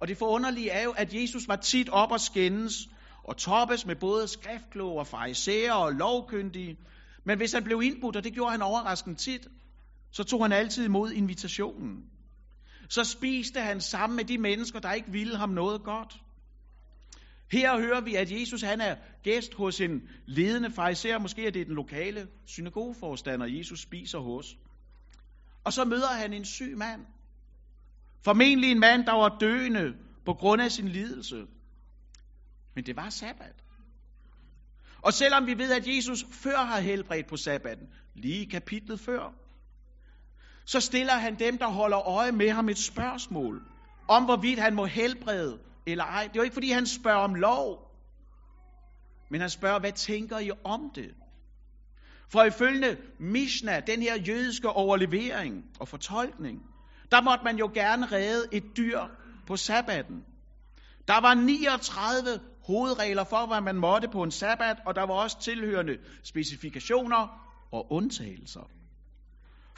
Og 0.00 0.08
det 0.08 0.16
forunderlige 0.16 0.70
er 0.70 0.82
jo, 0.82 0.90
at 0.90 1.14
Jesus 1.14 1.48
var 1.48 1.56
tit 1.56 1.88
op 1.88 2.10
og 2.10 2.20
skændes, 2.20 2.88
og 3.24 3.36
toppes 3.36 3.86
med 3.86 3.96
både 3.96 4.28
skriftkloge 4.28 4.98
og 4.98 5.06
farisæer 5.06 5.72
og 5.72 5.92
lovkyndige. 5.92 6.76
Men 7.24 7.38
hvis 7.38 7.52
han 7.52 7.64
blev 7.64 7.82
indbudt, 7.82 8.16
og 8.16 8.24
det 8.24 8.32
gjorde 8.32 8.50
han 8.50 8.62
overraskende 8.62 9.16
tit, 9.18 9.48
så 10.12 10.24
tog 10.24 10.44
han 10.44 10.52
altid 10.52 10.84
imod 10.84 11.12
invitationen 11.12 12.04
så 12.88 13.04
spiste 13.04 13.60
han 13.60 13.80
sammen 13.80 14.16
med 14.16 14.24
de 14.24 14.38
mennesker, 14.38 14.80
der 14.80 14.92
ikke 14.92 15.12
ville 15.12 15.36
ham 15.36 15.50
noget 15.50 15.82
godt. 15.82 16.20
Her 17.50 17.80
hører 17.80 18.00
vi, 18.00 18.14
at 18.14 18.32
Jesus 18.32 18.62
han 18.62 18.80
er 18.80 18.96
gæst 19.22 19.54
hos 19.54 19.80
en 19.80 20.08
ledende 20.26 20.70
fariser, 20.70 21.18
måske 21.18 21.46
er 21.46 21.50
det 21.50 21.66
den 21.66 21.74
lokale 21.74 22.28
synagogeforstander, 22.46 23.46
Jesus 23.46 23.80
spiser 23.80 24.18
hos. 24.18 24.56
Og 25.64 25.72
så 25.72 25.84
møder 25.84 26.08
han 26.08 26.32
en 26.32 26.44
syg 26.44 26.76
mand. 26.76 27.06
Formentlig 28.24 28.70
en 28.70 28.80
mand, 28.80 29.06
der 29.06 29.12
var 29.12 29.36
døende 29.40 29.94
på 30.24 30.34
grund 30.34 30.62
af 30.62 30.72
sin 30.72 30.88
lidelse. 30.88 31.46
Men 32.74 32.86
det 32.86 32.96
var 32.96 33.10
sabbat. 33.10 33.64
Og 35.02 35.12
selvom 35.12 35.46
vi 35.46 35.58
ved, 35.58 35.72
at 35.72 35.96
Jesus 35.96 36.24
før 36.30 36.56
har 36.56 36.80
helbredt 36.80 37.26
på 37.26 37.36
sabbaten, 37.36 37.86
lige 38.14 38.46
kapitlet 38.46 39.00
før, 39.00 39.34
så 40.68 40.80
stiller 40.80 41.12
han 41.12 41.38
dem, 41.38 41.58
der 41.58 41.66
holder 41.66 42.08
øje 42.08 42.32
med 42.32 42.50
ham, 42.50 42.68
et 42.68 42.78
spørgsmål 42.78 43.62
om, 44.08 44.24
hvorvidt 44.24 44.58
han 44.58 44.74
må 44.74 44.84
helbrede 44.84 45.58
eller 45.86 46.04
ej. 46.04 46.22
Det 46.22 46.30
er 46.30 46.36
jo 46.36 46.42
ikke, 46.42 46.54
fordi 46.54 46.70
han 46.70 46.86
spørger 46.86 47.18
om 47.18 47.34
lov, 47.34 47.90
men 49.30 49.40
han 49.40 49.50
spørger, 49.50 49.78
hvad 49.78 49.92
tænker 49.92 50.38
I 50.38 50.50
om 50.64 50.90
det? 50.94 51.14
For 52.32 52.44
ifølge 52.44 52.96
Mishnah, 53.20 53.82
den 53.86 54.02
her 54.02 54.18
jødiske 54.18 54.68
overlevering 54.68 55.64
og 55.80 55.88
fortolkning, 55.88 56.58
der 57.10 57.20
måtte 57.20 57.44
man 57.44 57.56
jo 57.56 57.70
gerne 57.74 58.06
redde 58.06 58.46
et 58.52 58.64
dyr 58.76 59.00
på 59.46 59.56
sabbaten. 59.56 60.24
Der 61.08 61.20
var 61.20 61.34
39 61.34 62.40
hovedregler 62.66 63.24
for, 63.24 63.46
hvad 63.46 63.60
man 63.60 63.76
måtte 63.76 64.08
på 64.08 64.22
en 64.22 64.30
sabbat, 64.30 64.76
og 64.86 64.94
der 64.94 65.02
var 65.02 65.14
også 65.14 65.40
tilhørende 65.40 65.96
specifikationer 66.24 67.28
og 67.72 67.92
undtagelser. 67.92 68.77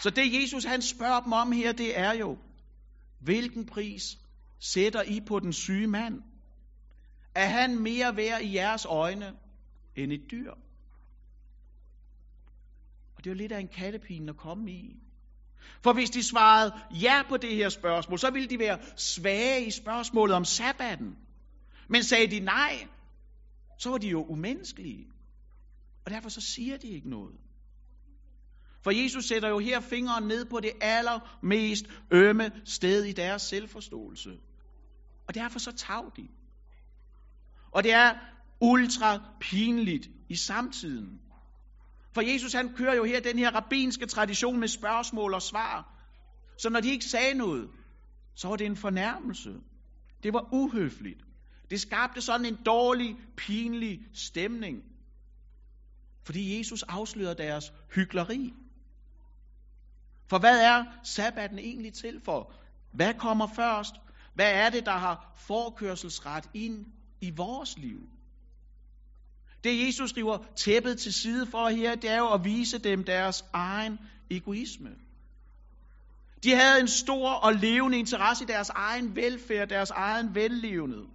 Så 0.00 0.10
det 0.10 0.42
Jesus 0.42 0.64
han 0.64 0.82
spørger 0.82 1.20
dem 1.20 1.32
om 1.32 1.52
her, 1.52 1.72
det 1.72 1.98
er 1.98 2.12
jo, 2.12 2.38
hvilken 3.20 3.66
pris 3.66 4.18
sætter 4.58 5.02
I 5.02 5.20
på 5.26 5.38
den 5.38 5.52
syge 5.52 5.86
mand? 5.86 6.22
Er 7.34 7.46
han 7.46 7.78
mere 7.78 8.16
værd 8.16 8.42
i 8.42 8.54
jeres 8.54 8.84
øjne 8.84 9.36
end 9.96 10.12
et 10.12 10.30
dyr? 10.30 10.52
Og 13.16 13.24
det 13.24 13.26
er 13.26 13.34
jo 13.34 13.38
lidt 13.38 13.52
af 13.52 13.60
en 13.60 13.68
kattepine 13.68 14.30
at 14.30 14.36
komme 14.36 14.70
i. 14.70 14.96
For 15.82 15.92
hvis 15.92 16.10
de 16.10 16.22
svarede 16.22 16.72
ja 17.02 17.22
på 17.28 17.36
det 17.36 17.54
her 17.54 17.68
spørgsmål, 17.68 18.18
så 18.18 18.30
ville 18.30 18.48
de 18.48 18.58
være 18.58 18.78
svage 18.96 19.66
i 19.66 19.70
spørgsmålet 19.70 20.36
om 20.36 20.44
sabbaten. 20.44 21.16
Men 21.88 22.02
sagde 22.02 22.30
de 22.30 22.40
nej, 22.40 22.88
så 23.78 23.90
var 23.90 23.98
de 23.98 24.08
jo 24.08 24.24
umenneskelige. 24.24 25.06
Og 26.04 26.10
derfor 26.10 26.28
så 26.28 26.40
siger 26.40 26.76
de 26.76 26.88
ikke 26.88 27.10
noget. 27.10 27.49
For 28.84 28.90
Jesus 28.90 29.24
sætter 29.24 29.48
jo 29.48 29.58
her 29.58 29.80
fingeren 29.80 30.24
ned 30.24 30.44
på 30.44 30.60
det 30.60 30.72
allermest 30.80 31.86
ømme 32.10 32.50
sted 32.64 33.04
i 33.04 33.12
deres 33.12 33.42
selvforståelse. 33.42 34.30
Og 35.28 35.34
derfor 35.34 35.58
så 35.58 35.72
tav 35.72 36.12
de. 36.16 36.28
Og 37.72 37.82
det 37.82 37.92
er 37.92 38.14
ultra 38.60 39.18
pinligt 39.40 40.08
i 40.28 40.36
samtiden. 40.36 41.20
For 42.14 42.20
Jesus 42.20 42.52
han 42.52 42.74
kører 42.74 42.94
jo 42.94 43.04
her 43.04 43.20
den 43.20 43.38
her 43.38 43.50
rabbinske 43.50 44.06
tradition 44.06 44.60
med 44.60 44.68
spørgsmål 44.68 45.34
og 45.34 45.42
svar. 45.42 46.00
Så 46.58 46.70
når 46.70 46.80
de 46.80 46.90
ikke 46.90 47.04
sagde 47.04 47.34
noget, 47.34 47.68
så 48.36 48.48
var 48.48 48.56
det 48.56 48.66
en 48.66 48.76
fornærmelse. 48.76 49.50
Det 50.22 50.32
var 50.32 50.48
uhøfligt. 50.52 51.20
Det 51.70 51.80
skabte 51.80 52.20
sådan 52.20 52.46
en 52.46 52.58
dårlig, 52.66 53.16
pinlig 53.36 53.98
stemning. 54.14 54.82
Fordi 56.24 56.58
Jesus 56.58 56.82
afslører 56.82 57.34
deres 57.34 57.72
hykleri. 57.94 58.54
For 60.30 60.38
hvad 60.38 60.60
er 60.60 60.84
sabbaten 61.02 61.58
egentlig 61.58 61.92
til 61.92 62.20
for? 62.24 62.52
Hvad 62.92 63.14
kommer 63.14 63.46
først? 63.46 63.94
Hvad 64.34 64.52
er 64.52 64.70
det, 64.70 64.86
der 64.86 64.98
har 64.98 65.32
forkørselsret 65.36 66.44
ind 66.54 66.86
i 67.20 67.30
vores 67.30 67.78
liv? 67.78 68.00
Det 69.64 69.86
Jesus 69.86 70.16
river 70.16 70.38
tæppet 70.56 70.98
til 70.98 71.12
side 71.12 71.46
for 71.46 71.68
her, 71.68 71.94
det 71.94 72.10
er 72.10 72.18
jo 72.18 72.32
at 72.32 72.44
vise 72.44 72.78
dem 72.78 73.04
deres 73.04 73.44
egen 73.52 73.98
egoisme. 74.30 74.90
De 76.44 76.54
havde 76.54 76.80
en 76.80 76.88
stor 76.88 77.30
og 77.30 77.54
levende 77.54 77.98
interesse 77.98 78.44
i 78.44 78.46
deres 78.46 78.68
egen 78.68 79.16
velfærd, 79.16 79.68
deres 79.68 79.90
egen 79.90 80.34
vellevende. 80.34 81.06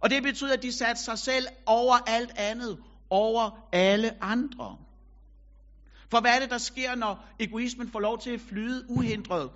Og 0.00 0.10
det 0.10 0.22
betyder, 0.22 0.52
at 0.52 0.62
de 0.62 0.72
satte 0.72 1.02
sig 1.02 1.18
selv 1.18 1.46
over 1.66 1.94
alt 2.06 2.32
andet, 2.36 2.78
over 3.10 3.68
alle 3.72 4.24
andre. 4.24 4.76
For 6.10 6.20
hvad 6.20 6.34
er 6.36 6.40
det, 6.40 6.50
der 6.50 6.58
sker, 6.58 6.94
når 6.94 7.24
egoismen 7.40 7.88
får 7.88 8.00
lov 8.00 8.18
til 8.18 8.30
at 8.30 8.40
flyde 8.40 8.84
uhindret 8.88 9.50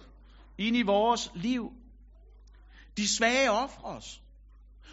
ind 0.59 0.76
i 0.76 0.83
vores 0.83 1.31
liv? 1.35 1.73
De 2.97 3.09
svage 3.09 3.50
offres. 3.50 4.23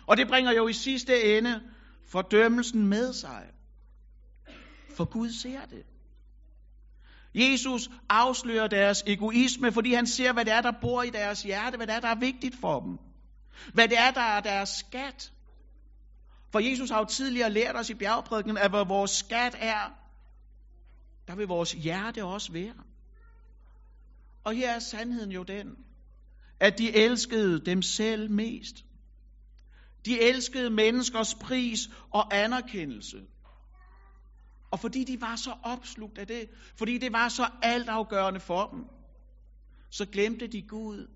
Og 0.08 0.18
det 0.18 0.28
bringer 0.28 0.52
jo 0.52 0.68
i 0.68 0.74
sidste 0.74 1.38
ende 1.38 1.62
fordømmelsen 2.08 2.88
med 2.88 3.14
sig. 3.14 3.44
For 4.96 5.06
Gud 5.06 5.32
ser 5.32 5.66
det. 5.66 5.84
Jesus 7.36 7.90
afslører 8.10 8.68
deres 8.68 9.04
egoisme, 9.08 9.72
fordi 9.72 9.94
han 9.94 10.08
ser, 10.08 10.34
hvad 10.34 10.46
det 10.46 10.54
er, 10.54 10.62
der 10.62 10.72
bor 10.82 11.04
i 11.04 11.10
deres 11.10 11.44
hjerte, 11.44 11.78
hvad 11.78 11.88
det 11.88 11.96
er, 11.96 12.00
der 12.00 12.08
er 12.08 12.20
vigtigt 12.20 12.56
for 12.62 12.80
dem. 12.80 12.98
Hvad 13.74 13.88
det 13.88 13.98
er, 13.98 14.12
der 14.12 14.22
er 14.22 14.40
deres 14.40 14.70
skat. 14.70 15.32
For 16.52 16.60
Jesus 16.60 16.90
har 16.90 17.00
jo 17.00 17.06
tidligere 17.06 17.50
lært 17.50 17.76
os 17.76 17.90
i 17.90 17.94
bjergprædiken, 17.94 18.58
at 18.58 18.70
hvad 18.70 18.86
vores 18.88 19.12
skat 19.12 19.56
er, 19.60 20.05
der 21.28 21.36
vil 21.36 21.48
vores 21.48 21.72
hjerte 21.74 22.26
også 22.26 22.52
være. 22.52 22.84
Og 24.44 24.54
her 24.54 24.72
er 24.72 24.80
sandheden 24.80 25.32
jo 25.32 25.44
den, 25.44 25.76
at 26.60 26.78
de 26.78 26.96
elskede 26.96 27.66
dem 27.66 27.82
selv 27.82 28.32
mest. 28.32 28.86
De 30.06 30.22
elskede 30.22 30.70
menneskers 30.70 31.36
pris 31.36 31.90
og 32.14 32.38
anerkendelse. 32.38 33.18
Og 34.72 34.80
fordi 34.80 35.04
de 35.04 35.22
var 35.22 35.36
så 35.36 35.56
opslugt 35.64 36.18
af 36.18 36.28
det, 36.28 36.50
fordi 36.78 36.98
det 36.98 37.14
var 37.14 37.30
så 37.30 37.50
altafgørende 37.62 38.40
for 38.40 38.68
dem, 38.68 38.86
så 39.90 40.06
glemte 40.06 40.48
de 40.48 40.62
Gud 40.62 41.08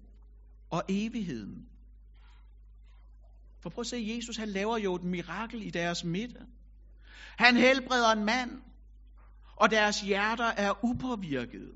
og 0.71 0.83
evigheden. 0.89 1.69
For 3.61 3.69
prøv 3.69 3.81
at 3.81 3.87
se, 3.87 4.13
Jesus 4.15 4.37
han 4.37 4.49
laver 4.49 4.77
jo 4.77 4.95
et 4.95 5.03
mirakel 5.03 5.61
i 5.61 5.69
deres 5.69 6.03
midte. 6.03 6.39
Han 7.37 7.57
helbreder 7.57 8.11
en 8.11 8.25
mand, 8.25 8.61
og 9.59 9.71
deres 9.71 10.01
hjerter 10.01 10.51
er 10.57 10.85
upåvirket. 10.85 11.71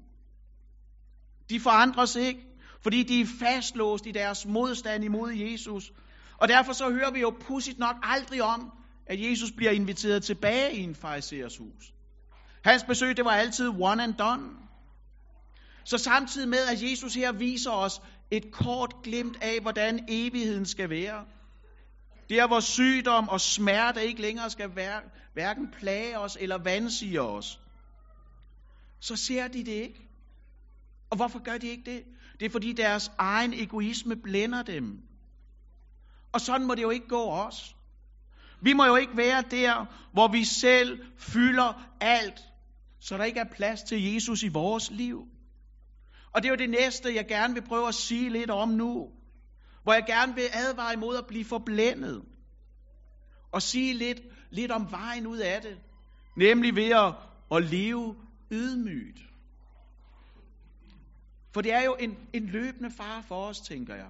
De 1.49 1.59
forandres 1.59 2.15
ikke, 2.15 2.39
fordi 2.81 3.03
de 3.03 3.21
er 3.21 3.25
fastlåst 3.39 4.05
i 4.05 4.11
deres 4.11 4.45
modstand 4.45 5.03
imod 5.03 5.31
Jesus. 5.31 5.91
Og 6.37 6.47
derfor 6.47 6.73
så 6.73 6.91
hører 6.91 7.11
vi 7.11 7.19
jo 7.19 7.29
pudsigt 7.41 7.79
nok 7.79 7.95
aldrig 8.03 8.43
om, 8.43 8.71
at 9.07 9.29
Jesus 9.29 9.51
bliver 9.51 9.71
inviteret 9.71 10.23
tilbage 10.23 10.75
i 10.75 10.83
en 10.83 10.95
farisæers 10.95 11.57
hus. 11.57 11.93
Hans 12.63 12.83
besøg, 12.83 13.17
det 13.17 13.25
var 13.25 13.31
altid 13.31 13.67
one 13.67 14.03
and 14.03 14.13
done. 14.13 14.49
Så 15.85 15.97
samtidig 15.97 16.49
med, 16.49 16.65
at 16.71 16.83
Jesus 16.91 17.13
her 17.13 17.31
viser 17.31 17.71
os 17.71 18.01
et 18.31 18.51
kort 18.51 18.95
glimt 19.03 19.37
af, 19.41 19.59
hvordan 19.61 20.05
evigheden 20.09 20.65
skal 20.65 20.89
være, 20.89 21.25
der 22.29 22.47
hvor 22.47 22.59
sygdom 22.59 23.29
og 23.29 23.41
smerte 23.41 24.05
ikke 24.05 24.21
længere 24.21 24.49
skal 24.49 24.69
hverken 25.33 25.67
plage 25.79 26.19
os 26.19 26.37
eller 26.41 26.57
vansige 26.57 27.21
os, 27.21 27.59
så 29.03 29.15
ser 29.15 29.47
de 29.47 29.63
det 29.63 29.71
ikke. 29.71 30.09
Og 31.09 31.15
hvorfor 31.17 31.39
gør 31.39 31.57
de 31.57 31.67
ikke 31.67 31.91
det? 31.91 32.03
Det 32.39 32.45
er 32.45 32.49
fordi 32.49 32.73
deres 32.73 33.11
egen 33.17 33.53
egoisme 33.53 34.15
blænder 34.15 34.63
dem. 34.63 35.01
Og 36.31 36.41
sådan 36.41 36.67
må 36.67 36.75
det 36.75 36.81
jo 36.81 36.89
ikke 36.89 37.07
gå 37.07 37.29
os. 37.29 37.75
Vi 38.61 38.73
må 38.73 38.85
jo 38.85 38.95
ikke 38.95 39.17
være 39.17 39.41
der, 39.51 39.85
hvor 40.13 40.27
vi 40.27 40.43
selv 40.43 41.05
fylder 41.17 41.83
alt, 42.01 42.39
så 42.99 43.17
der 43.17 43.23
ikke 43.23 43.39
er 43.39 43.53
plads 43.55 43.83
til 43.83 44.13
Jesus 44.13 44.43
i 44.43 44.47
vores 44.47 44.91
liv. 44.91 45.27
Og 46.33 46.43
det 46.43 46.47
er 46.49 46.51
jo 46.51 46.57
det 46.57 46.69
næste, 46.69 47.15
jeg 47.15 47.27
gerne 47.27 47.53
vil 47.53 47.63
prøve 47.67 47.87
at 47.87 47.95
sige 47.95 48.29
lidt 48.29 48.49
om 48.49 48.69
nu. 48.69 49.09
Hvor 49.83 49.93
jeg 49.93 50.03
gerne 50.07 50.35
vil 50.35 50.45
advare 50.53 50.93
imod 50.93 51.17
at 51.17 51.27
blive 51.27 51.45
forblændet. 51.45 52.23
Og 53.51 53.61
sige 53.61 53.93
lidt, 53.93 54.19
lidt 54.51 54.71
om 54.71 54.91
vejen 54.91 55.27
ud 55.27 55.37
af 55.37 55.61
det. 55.61 55.77
Nemlig 56.37 56.75
ved 56.75 56.89
at, 56.89 57.13
at 57.51 57.63
leve 57.63 58.15
ydmygt. 58.53 59.19
For 61.53 61.61
det 61.61 61.73
er 61.73 61.83
jo 61.83 61.95
en, 61.99 62.17
en 62.33 62.45
løbende 62.45 62.91
fare 62.91 63.23
for 63.23 63.45
os, 63.45 63.59
tænker 63.59 63.95
jeg. 63.95 64.09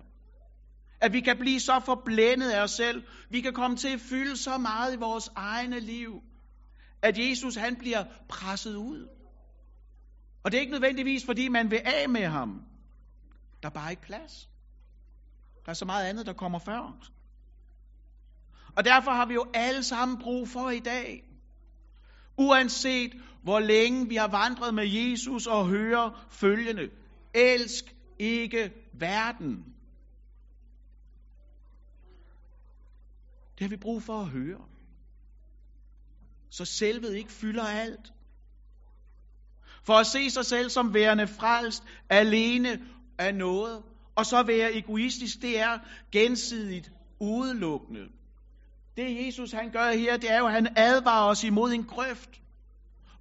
At 1.01 1.13
vi 1.13 1.21
kan 1.21 1.37
blive 1.37 1.59
så 1.59 1.79
forblændet 1.79 2.51
af 2.51 2.63
os 2.63 2.71
selv. 2.71 3.03
Vi 3.29 3.41
kan 3.41 3.53
komme 3.53 3.77
til 3.77 3.93
at 3.93 3.99
fylde 3.99 4.37
så 4.37 4.57
meget 4.57 4.93
i 4.93 4.97
vores 4.97 5.29
egne 5.35 5.79
liv, 5.79 6.21
at 7.01 7.17
Jesus 7.17 7.55
han 7.55 7.75
bliver 7.75 8.03
presset 8.29 8.75
ud. 8.75 9.07
Og 10.43 10.51
det 10.51 10.57
er 10.57 10.61
ikke 10.61 10.71
nødvendigvis, 10.71 11.25
fordi 11.25 11.47
man 11.47 11.71
vil 11.71 11.81
af 11.85 12.09
med 12.09 12.25
ham. 12.25 12.65
Der 13.63 13.69
er 13.69 13.73
bare 13.73 13.91
ikke 13.91 14.01
plads. 14.01 14.49
Der 15.65 15.69
er 15.69 15.73
så 15.73 15.85
meget 15.85 16.05
andet, 16.05 16.25
der 16.25 16.33
kommer 16.33 16.59
før. 16.59 16.97
Og 18.77 18.85
derfor 18.85 19.11
har 19.11 19.25
vi 19.25 19.33
jo 19.33 19.45
alle 19.53 19.83
sammen 19.83 20.19
brug 20.19 20.47
for 20.47 20.69
i 20.69 20.79
dag, 20.79 21.23
uanset 22.37 23.13
hvor 23.43 23.59
længe 23.59 24.07
vi 24.07 24.15
har 24.15 24.27
vandret 24.27 24.73
med 24.73 24.87
Jesus 24.87 25.47
og 25.47 25.67
hører 25.67 26.25
følgende. 26.29 26.89
Elsk 27.33 27.95
ikke 28.19 28.71
verden. 28.99 29.65
Det 33.57 33.61
har 33.61 33.69
vi 33.69 33.77
brug 33.77 34.03
for 34.03 34.19
at 34.19 34.27
høre. 34.27 34.65
Så 36.49 36.65
selvet 36.65 37.15
ikke 37.15 37.31
fylder 37.31 37.63
alt. 37.63 38.13
For 39.85 39.93
at 39.93 40.07
se 40.07 40.29
sig 40.29 40.45
selv 40.45 40.69
som 40.69 40.93
værende 40.93 41.27
frelst 41.27 41.83
alene 42.09 42.81
af 43.19 43.35
noget, 43.35 43.83
og 44.15 44.25
så 44.25 44.43
være 44.43 44.73
egoistisk, 44.73 45.41
det 45.41 45.59
er 45.59 45.79
gensidigt 46.11 46.91
udelukkende. 47.19 48.09
Det 48.97 49.25
Jesus 49.25 49.51
han 49.51 49.71
gør 49.71 49.91
her, 49.91 50.17
det 50.17 50.31
er 50.31 50.37
jo, 50.37 50.45
at 50.45 50.53
han 50.53 50.67
advarer 50.75 51.29
os 51.29 51.43
imod 51.43 51.71
en 51.71 51.83
grøft, 51.83 52.29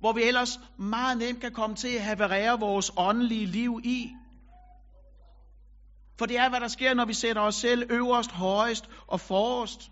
hvor 0.01 0.13
vi 0.13 0.23
ellers 0.23 0.61
meget 0.79 1.19
nemt 1.19 1.41
kan 1.41 1.53
komme 1.53 1.77
til 1.77 1.89
at 1.89 2.03
haverere 2.03 2.61
vores 2.61 2.91
åndelige 2.97 3.47
liv 3.47 3.81
i. 3.85 4.11
For 6.19 6.27
det 6.27 6.39
er, 6.39 6.49
hvad 6.49 6.61
der 6.61 6.69
sker, 6.69 6.95
når 6.95 7.05
vi 7.05 7.15
sætter 7.15 7.43
os 7.43 7.55
selv 7.55 7.87
øverst, 7.91 8.33
højest 8.33 8.85
og 9.07 9.21
forrest. 9.21 9.91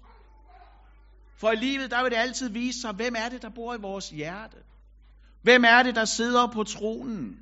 For 1.36 1.50
i 1.50 1.56
livet, 1.56 1.90
der 1.90 2.02
vil 2.02 2.10
det 2.10 2.16
altid 2.16 2.50
vise 2.50 2.80
sig, 2.80 2.92
hvem 2.92 3.14
er 3.16 3.28
det, 3.28 3.42
der 3.42 3.50
bor 3.54 3.74
i 3.74 3.80
vores 3.80 4.10
hjerte? 4.10 4.56
Hvem 5.42 5.64
er 5.64 5.82
det, 5.82 5.94
der 5.94 6.04
sidder 6.04 6.46
på 6.46 6.64
tronen? 6.64 7.36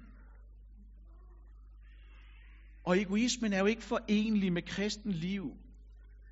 Og 2.85 2.99
egoismen 3.01 3.53
er 3.53 3.59
jo 3.59 3.67
ikke 3.67 3.85
forenlig 3.85 4.53
med 4.53 4.63
kristen 4.63 5.13
liv 5.13 5.57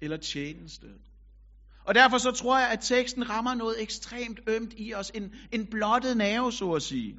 eller 0.01 0.17
tjeneste. 0.17 0.87
Og 1.87 1.95
derfor 1.95 2.19
så 2.19 2.31
tror 2.31 2.59
jeg, 2.59 2.71
at 2.71 2.81
teksten 2.81 3.31
rammer 3.31 3.55
noget 3.55 3.83
ekstremt 3.83 4.41
ømt 4.47 4.75
i 4.77 4.95
os. 4.95 5.11
En, 5.15 5.35
en 5.53 5.67
blottet 5.67 6.17
nerve, 6.17 6.53
så 6.53 6.73
at 6.73 6.83
sige. 6.83 7.17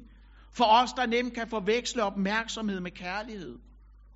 For 0.52 0.64
os, 0.64 0.92
der 0.92 1.06
nemt 1.06 1.34
kan 1.34 1.48
forveksle 1.48 2.02
opmærksomhed 2.02 2.80
med 2.80 2.90
kærlighed. 2.90 3.58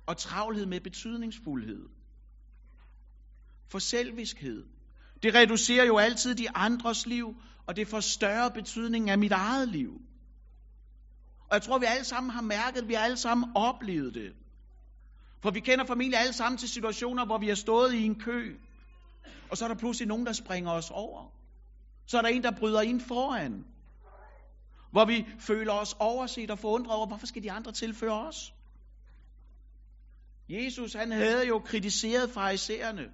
Og 0.07 0.17
travlhed 0.17 0.65
med 0.65 0.79
betydningsfuldhed. 0.79 1.89
For 3.71 3.79
selviskhed. 3.79 4.63
Det 5.23 5.35
reducerer 5.35 5.85
jo 5.85 5.97
altid 5.97 6.35
de 6.35 6.49
andres 6.55 7.05
liv, 7.05 7.35
og 7.67 7.75
det 7.75 7.87
får 7.87 7.99
større 7.99 8.51
betydning 8.51 9.09
af 9.09 9.17
mit 9.17 9.31
eget 9.31 9.67
liv. 9.69 9.91
Og 11.49 11.53
jeg 11.53 11.61
tror, 11.61 11.79
vi 11.79 11.85
alle 11.85 12.05
sammen 12.05 12.29
har 12.29 12.41
mærket, 12.41 12.87
vi 12.87 12.93
har 12.93 13.03
alle 13.03 13.17
sammen 13.17 13.51
oplevet 13.55 14.13
det. 14.13 14.33
For 15.41 15.51
vi 15.51 15.59
kender 15.59 15.85
formentlig 15.85 16.19
alle 16.19 16.33
sammen 16.33 16.57
til 16.57 16.69
situationer, 16.69 17.25
hvor 17.25 17.37
vi 17.37 17.47
har 17.47 17.55
stået 17.55 17.93
i 17.93 18.03
en 18.05 18.19
kø, 18.19 18.55
og 19.49 19.57
så 19.57 19.65
er 19.65 19.69
der 19.69 19.75
pludselig 19.75 20.07
nogen, 20.07 20.25
der 20.25 20.33
springer 20.33 20.71
os 20.71 20.91
over. 20.91 21.31
Så 22.05 22.17
er 22.17 22.21
der 22.21 22.29
en, 22.29 22.43
der 22.43 22.51
bryder 22.59 22.81
ind 22.81 23.01
foran. 23.01 23.65
Hvor 24.91 25.05
vi 25.05 25.25
føler 25.39 25.73
os 25.73 25.95
overset 25.99 26.51
og 26.51 26.59
forundret 26.59 26.95
over, 26.95 27.07
hvorfor 27.07 27.25
skal 27.25 27.43
de 27.43 27.51
andre 27.51 27.71
tilføre 27.71 28.27
os? 28.27 28.53
Jesus, 30.49 30.93
han 30.93 31.11
havde 31.11 31.47
jo 31.47 31.59
kritiseret 31.59 32.29
farisæerne 32.29 33.11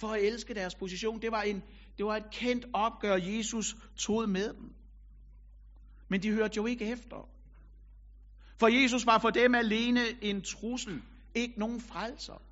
for 0.00 0.08
at 0.08 0.24
elske 0.24 0.54
deres 0.54 0.74
position. 0.74 1.22
Det 1.22 1.32
var, 1.32 1.42
en, 1.42 1.62
det 1.98 2.06
var 2.06 2.16
et 2.16 2.30
kendt 2.32 2.66
opgør, 2.72 3.16
Jesus 3.16 3.76
tog 3.96 4.28
med 4.28 4.54
dem. 4.54 4.74
Men 6.10 6.22
de 6.22 6.32
hørte 6.32 6.56
jo 6.56 6.66
ikke 6.66 6.84
efter. 6.84 7.28
For 8.60 8.68
Jesus 8.68 9.06
var 9.06 9.18
for 9.18 9.30
dem 9.30 9.54
alene 9.54 10.00
en 10.22 10.42
trussel, 10.42 11.02
ikke 11.34 11.58
nogen 11.58 11.80
frelser. 11.80 12.42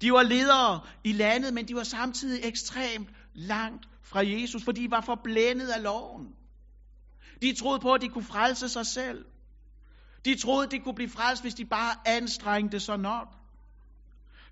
De 0.00 0.12
var 0.12 0.22
ledere 0.22 0.80
i 1.04 1.12
landet, 1.12 1.54
men 1.54 1.68
de 1.68 1.74
var 1.74 1.82
samtidig 1.82 2.44
ekstremt 2.44 3.08
langt 3.34 3.86
fra 4.02 4.26
Jesus, 4.26 4.64
fordi 4.64 4.82
de 4.82 4.90
var 4.90 5.00
forblændet 5.00 5.68
af 5.68 5.82
loven. 5.82 6.34
De 7.42 7.54
troede 7.54 7.80
på, 7.80 7.92
at 7.92 8.00
de 8.00 8.08
kunne 8.08 8.24
frelse 8.24 8.68
sig 8.68 8.86
selv. 8.86 9.24
De 10.24 10.34
troede, 10.38 10.64
at 10.64 10.70
de 10.70 10.78
kunne 10.78 10.94
blive 10.94 11.10
frelst, 11.10 11.42
hvis 11.42 11.54
de 11.54 11.64
bare 11.64 11.94
anstrengte 12.06 12.80
sig 12.80 12.98
nok. 12.98 13.28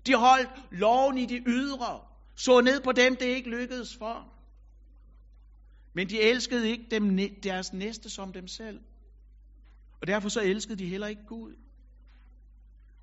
De 0.05 0.15
holdt 0.15 0.49
loven 0.71 1.17
i 1.17 1.25
de 1.25 1.43
ydre, 1.47 2.01
så 2.35 2.61
ned 2.61 2.81
på 2.81 2.91
dem, 2.91 3.15
det 3.15 3.25
ikke 3.25 3.49
lykkedes 3.49 3.95
for. 3.97 4.33
Men 5.93 6.09
de 6.09 6.21
elskede 6.21 6.69
ikke 6.69 6.85
dem, 6.91 7.17
deres 7.43 7.73
næste 7.73 8.09
som 8.09 8.33
dem 8.33 8.47
selv. 8.47 8.79
Og 10.01 10.07
derfor 10.07 10.29
så 10.29 10.41
elskede 10.41 10.77
de 10.77 10.85
heller 10.85 11.07
ikke 11.07 11.25
Gud. 11.27 11.55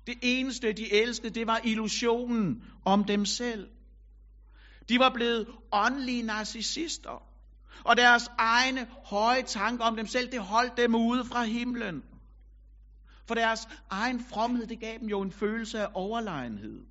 Det 0.07 0.15
eneste, 0.21 0.73
de 0.73 0.93
elskede, 0.93 1.33
det 1.33 1.47
var 1.47 1.61
illusionen 1.63 2.63
om 2.85 3.03
dem 3.03 3.25
selv. 3.25 3.67
De 4.89 4.99
var 4.99 5.09
blevet 5.13 5.47
åndelige 5.71 6.23
narcissister. 6.23 7.23
Og 7.85 7.97
deres 7.97 8.29
egne 8.37 8.87
høje 9.05 9.43
tanker 9.43 9.85
om 9.85 9.95
dem 9.95 10.07
selv, 10.07 10.31
det 10.31 10.41
holdt 10.41 10.77
dem 10.77 10.95
ude 10.95 11.25
fra 11.25 11.43
himlen. 11.43 12.03
For 13.27 13.35
deres 13.35 13.67
egen 13.89 14.19
fromhed, 14.19 14.67
det 14.67 14.79
gav 14.79 14.99
dem 14.99 15.09
jo 15.09 15.21
en 15.21 15.31
følelse 15.31 15.79
af 15.79 15.87
overlegenhed. 15.93 16.85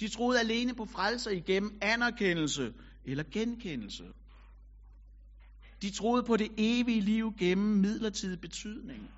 De 0.00 0.08
troede 0.08 0.40
alene 0.40 0.74
på 0.74 0.84
frelse 0.84 1.36
igennem 1.36 1.78
anerkendelse 1.82 2.74
eller 3.04 3.24
genkendelse. 3.32 4.04
De 5.82 5.90
troede 5.90 6.22
på 6.22 6.36
det 6.36 6.48
evige 6.58 7.00
liv 7.00 7.32
gennem 7.38 7.76
midlertidig 7.80 8.40
betydning. 8.40 9.10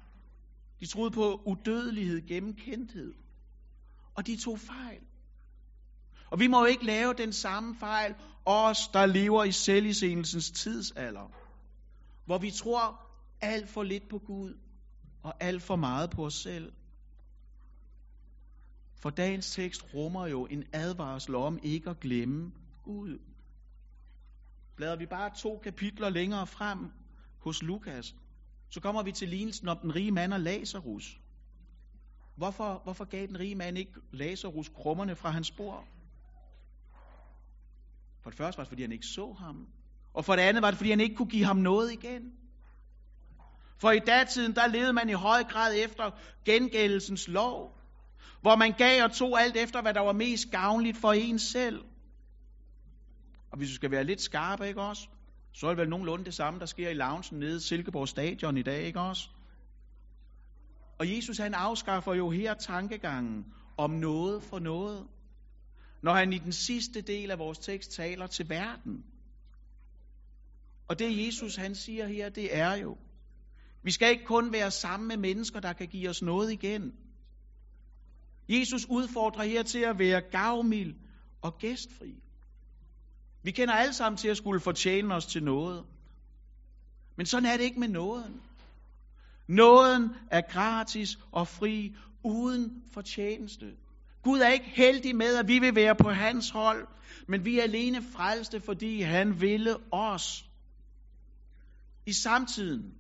De 0.81 0.87
troede 0.87 1.11
på 1.11 1.43
udødelighed 1.47 2.27
gennem 2.27 2.55
kendthed. 2.55 3.15
Og 4.15 4.27
de 4.27 4.37
tog 4.37 4.59
fejl. 4.59 5.01
Og 6.31 6.41
vi 6.41 6.47
må 6.47 6.61
jo 6.61 6.65
ikke 6.65 6.87
lave 6.87 7.15
den 7.15 7.33
samme 7.33 7.77
fejl, 7.77 8.15
os 8.45 8.89
der 8.89 9.07
lever 9.07 9.45
i 9.45 9.53
selvisendelsens 9.53 10.51
tidsalder. 10.51 11.31
Hvor 12.25 12.39
vi 12.39 12.51
tror 12.51 13.01
alt 13.41 13.69
for 13.69 13.83
lidt 13.83 14.09
på 14.09 14.19
Gud, 14.19 14.55
og 15.23 15.35
alt 15.41 15.63
for 15.63 15.77
meget 15.77 16.11
på 16.11 16.27
os 16.27 16.35
selv. 16.35 16.73
For 19.03 19.11
dagens 19.11 19.51
tekst 19.51 19.95
rummer 19.95 20.27
jo 20.27 20.47
en 20.47 20.65
advarsel 20.73 21.35
om 21.35 21.59
ikke 21.63 21.91
at 21.91 22.01
glemme 22.01 22.53
Gud. 22.85 23.19
Bladrer 24.77 24.97
vi 24.97 25.07
bare 25.07 25.31
to 25.37 25.61
kapitler 25.65 26.11
længere 26.11 26.47
frem 26.47 26.91
hos 27.41 27.63
Lukas, 27.63 28.15
så 28.71 28.81
kommer 28.81 29.03
vi 29.03 29.13
til 29.13 29.29
lignelsen 29.29 29.69
om 29.69 29.79
den 29.79 29.95
rige 29.95 30.13
mand 30.13 30.33
og 30.33 30.41
Lazarus. 30.41 31.21
Hvorfor, 32.37 32.81
hvorfor 32.85 33.05
gav 33.05 33.27
den 33.27 33.41
rige 33.41 33.55
mand 33.55 33.79
ikke 33.79 33.93
Lazarus 34.13 34.69
krummerne 34.69 35.17
fra 35.17 35.31
hans 35.31 35.51
bord? 35.51 35.85
For 38.23 38.31
det 38.31 38.37
første 38.37 38.59
var 38.59 38.65
det, 38.65 38.69
fordi 38.69 38.83
han 38.83 38.93
ikke 38.93 39.07
så 39.07 39.33
ham. 39.33 39.67
Og 40.15 40.25
for 40.25 40.37
det 40.37 40.43
andet 40.43 40.63
var 40.63 40.71
det, 40.71 40.77
fordi 40.77 40.91
han 40.91 41.01
ikke 41.01 41.17
kunne 41.17 41.31
give 41.31 41.45
ham 41.45 41.57
noget 41.57 41.93
igen. 41.93 42.33
For 43.79 43.91
i 43.91 43.99
datiden, 43.99 44.55
der 44.55 44.67
levede 44.67 44.93
man 44.93 45.09
i 45.09 45.13
høj 45.13 45.45
grad 45.45 45.75
efter 45.77 46.11
gengældelsens 46.45 47.29
lov. 47.29 47.81
Hvor 48.41 48.57
man 48.57 48.73
gav 48.73 49.05
og 49.05 49.13
tog 49.13 49.41
alt 49.41 49.57
efter, 49.57 49.83
hvad 49.83 49.95
der 49.95 50.01
var 50.01 50.13
mest 50.13 50.51
gavnligt 50.51 50.97
for 50.97 51.13
en 51.13 51.39
selv. 51.39 51.85
Og 53.51 53.59
hvis 53.59 53.69
vi 53.69 53.75
skal 53.75 53.91
være 53.91 54.05
lidt 54.05 54.21
skarpe, 54.21 54.69
ikke 54.69 54.83
også? 54.83 55.09
Så 55.57 55.67
er 55.67 55.71
det 55.71 55.79
vel 55.79 55.89
nogenlunde 55.89 56.25
det 56.25 56.35
samme, 56.35 56.61
der 56.61 56.67
sker 56.67 56.89
i 56.91 56.95
loungen 56.95 57.39
nede 57.39 57.57
i 57.57 57.61
Silkeborg 57.61 58.09
Stadion 58.09 58.57
i 58.57 58.63
dag, 58.63 58.83
ikke 58.83 59.01
også? 59.01 59.29
Og 60.99 61.17
Jesus 61.17 61.39
han 61.39 61.55
afskaffer 61.55 62.15
jo 62.15 62.31
her 62.31 62.55
tankegangen 62.55 63.45
om 63.79 63.91
noget 63.91 64.43
for 64.43 64.59
noget, 64.59 65.07
når 66.03 66.15
han 66.15 66.33
i 66.33 66.39
den 66.39 66.53
sidste 66.53 67.01
del 67.01 67.31
af 67.31 67.39
vores 67.39 67.59
tekst 67.59 67.91
taler 67.91 68.27
til 68.27 68.49
verden. 68.49 69.05
Og 70.89 70.99
det 70.99 71.27
Jesus 71.27 71.57
han 71.57 71.75
siger 71.75 72.07
her, 72.07 72.29
det 72.29 72.57
er 72.57 72.75
jo, 72.75 72.97
vi 73.83 73.91
skal 73.91 74.11
ikke 74.11 74.25
kun 74.25 74.53
være 74.53 74.71
sammen 74.71 75.09
med 75.09 75.17
mennesker, 75.17 75.61
der 75.61 75.73
kan 75.73 75.89
give 75.89 76.09
os 76.09 76.23
noget 76.23 76.53
igen. 76.53 76.93
Jesus 78.49 78.87
udfordrer 78.91 79.45
her 79.45 79.63
til 79.63 79.81
at 79.81 79.99
være 79.99 80.21
gavmild 80.31 80.95
og 81.43 81.59
gæstfri. 81.59 82.26
Vi 83.47 83.51
kender 83.51 83.75
alle 83.75 83.93
sammen 83.93 84.17
til 84.17 84.29
at 84.29 84.37
skulle 84.37 84.61
fortjene 84.61 85.15
os 85.15 85.27
til 85.27 85.43
noget. 85.43 85.85
Men 87.17 87.27
sådan 87.27 87.47
er 87.47 87.57
det 87.57 87.65
ikke 87.65 87.81
med 87.81 87.89
nåden. 87.89 88.41
Nåden 89.49 90.11
er 90.31 90.41
gratis 90.41 91.19
og 91.33 91.49
fri, 91.49 91.95
uden 92.25 92.83
fortjeneste. 92.93 93.67
Gud 94.23 94.39
er 94.39 94.49
ikke 94.49 94.67
heldig 94.67 95.17
med, 95.17 95.37
at 95.37 95.49
vi 95.49 95.59
vil 95.59 95.75
være 95.75 95.95
på 95.95 96.11
hans 96.11 96.51
hold, 96.51 96.87
men 97.29 97.45
vi 97.45 97.59
er 97.59 97.63
alene 97.63 98.03
frelste, 98.03 98.61
fordi 98.61 99.01
han 99.01 99.41
ville 99.41 99.77
os. 99.93 100.45
I 102.07 102.13
samtiden, 102.13 102.95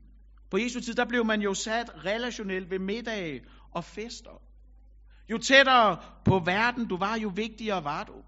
på 0.50 0.58
Jesu 0.58 0.80
tid, 0.80 0.94
der 0.94 1.04
blev 1.04 1.24
man 1.24 1.40
jo 1.40 1.54
sat 1.54 2.04
relationelt 2.04 2.70
ved 2.70 2.78
middag 2.78 3.40
og 3.70 3.84
fester. 3.84 4.42
Jo 5.30 5.38
tættere 5.38 5.98
på 6.24 6.38
verden 6.38 6.88
du 6.88 6.96
var, 6.96 7.16
jo 7.16 7.32
vigtigere 7.36 7.84
var 7.84 8.04
du. 8.04 8.22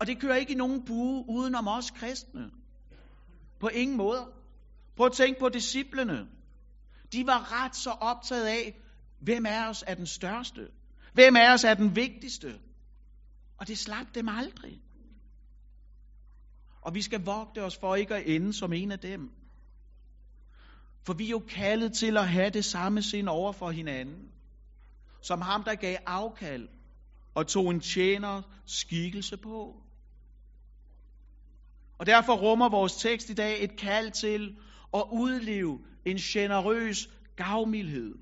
Og 0.00 0.06
det 0.06 0.20
kører 0.20 0.36
ikke 0.36 0.52
i 0.52 0.56
nogen 0.56 0.84
bue 0.84 1.24
udenom 1.28 1.68
os 1.68 1.90
kristne. 1.90 2.50
På 3.60 3.68
ingen 3.68 3.96
måde. 3.96 4.26
Prøv 4.96 5.06
at 5.06 5.12
tænke 5.12 5.40
på 5.40 5.48
disciplene. 5.48 6.28
De 7.12 7.26
var 7.26 7.64
ret 7.64 7.76
så 7.76 7.90
optaget 7.90 8.46
af, 8.46 8.76
hvem 9.20 9.46
af 9.46 9.68
os 9.68 9.84
er 9.86 9.94
den 9.94 10.06
største? 10.06 10.68
Hvem 11.12 11.36
af 11.36 11.52
os 11.52 11.64
er 11.64 11.74
den 11.74 11.96
vigtigste? 11.96 12.60
Og 13.58 13.68
det 13.68 13.78
slap 13.78 14.06
dem 14.14 14.28
aldrig. 14.28 14.80
Og 16.82 16.94
vi 16.94 17.02
skal 17.02 17.24
vogte 17.24 17.62
os 17.62 17.76
for 17.76 17.94
ikke 17.94 18.14
at 18.14 18.26
ende 18.26 18.52
som 18.52 18.72
en 18.72 18.92
af 18.92 18.98
dem. 18.98 19.30
For 21.06 21.14
vi 21.14 21.24
er 21.24 21.30
jo 21.30 21.42
kaldet 21.48 21.92
til 21.92 22.16
at 22.16 22.28
have 22.28 22.50
det 22.50 22.64
samme 22.64 23.02
sind 23.02 23.28
over 23.28 23.52
for 23.52 23.70
hinanden. 23.70 24.32
Som 25.22 25.40
ham, 25.40 25.64
der 25.64 25.74
gav 25.74 25.96
afkald 26.06 26.68
og 27.34 27.46
tog 27.46 27.70
en 27.70 27.80
tjener 27.80 28.42
skikkelse 28.66 29.36
på. 29.36 29.82
Og 31.98 32.06
derfor 32.06 32.34
rummer 32.36 32.68
vores 32.68 32.96
tekst 32.96 33.30
i 33.30 33.34
dag 33.34 33.64
et 33.64 33.76
kald 33.76 34.10
til 34.10 34.56
at 34.94 35.04
udleve 35.12 35.78
en 36.04 36.16
generøs 36.16 37.10
gavmildhed, 37.36 38.14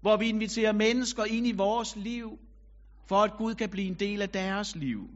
hvor 0.00 0.16
vi 0.16 0.28
inviterer 0.28 0.72
mennesker 0.72 1.24
ind 1.24 1.46
i 1.46 1.52
vores 1.52 1.96
liv, 1.96 2.38
for 3.06 3.22
at 3.22 3.32
Gud 3.38 3.54
kan 3.54 3.68
blive 3.70 3.86
en 3.86 3.94
del 3.94 4.22
af 4.22 4.28
deres 4.28 4.76
liv. 4.76 5.10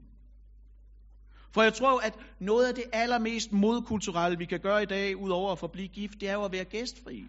For 1.52 1.62
jeg 1.62 1.74
tror, 1.74 2.00
at 2.00 2.14
noget 2.38 2.68
af 2.68 2.74
det 2.74 2.84
allermest 2.92 3.52
modkulturelle, 3.52 4.38
vi 4.38 4.44
kan 4.44 4.60
gøre 4.60 4.82
i 4.82 4.86
dag, 4.86 5.16
udover 5.16 5.52
at 5.52 5.58
forblive 5.58 5.88
gift, 5.88 6.20
det 6.20 6.28
er 6.28 6.32
jo 6.34 6.44
at 6.44 6.52
være 6.52 6.64
gæstfri. 6.64 7.24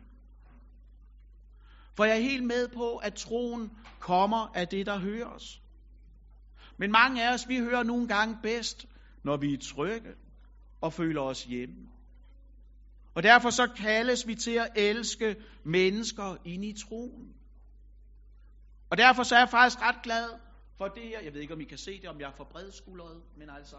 For 1.94 2.04
jeg 2.06 2.18
er 2.18 2.22
helt 2.22 2.44
med 2.44 2.68
på, 2.68 2.96
at 2.96 3.14
troen 3.14 3.72
kommer 4.00 4.52
af 4.56 4.68
det, 4.68 4.86
der 4.86 5.00
høres. 5.00 5.62
Men 6.78 6.92
mange 6.92 7.28
af 7.28 7.34
os, 7.34 7.48
vi 7.48 7.58
hører 7.58 7.84
nogle 7.84 8.08
gange 8.08 8.38
bedst, 8.44 8.86
når 9.24 9.38
vi 9.38 9.54
er 9.54 9.58
trygge 9.58 10.14
og 10.82 10.94
føler 10.94 11.22
os 11.22 11.44
hjemme. 11.44 11.76
Og 13.16 13.24
derfor 13.24 13.50
så 13.50 13.68
kaldes 13.68 14.28
vi 14.28 14.36
til 14.36 14.52
at 14.52 14.70
elske 14.76 15.36
mennesker 15.66 16.36
ind 16.46 16.66
i 16.66 16.74
troen. 16.74 17.34
Og 18.90 18.98
derfor 18.98 19.24
så 19.24 19.36
er 19.36 19.40
jeg 19.40 19.50
faktisk 19.50 19.82
ret 19.82 20.02
glad 20.04 20.30
for 20.78 20.88
det 20.88 21.04
her. 21.04 21.22
Jeg 21.22 21.34
ved 21.34 21.42
ikke, 21.42 21.54
om 21.54 21.62
I 21.62 21.64
kan 21.64 21.78
se 21.78 22.02
det, 22.02 22.10
om 22.10 22.20
jeg 22.20 22.28
er 22.28 22.36
for 22.38 22.44
bredskuldret, 22.44 23.22
men 23.38 23.50
altså. 23.50 23.76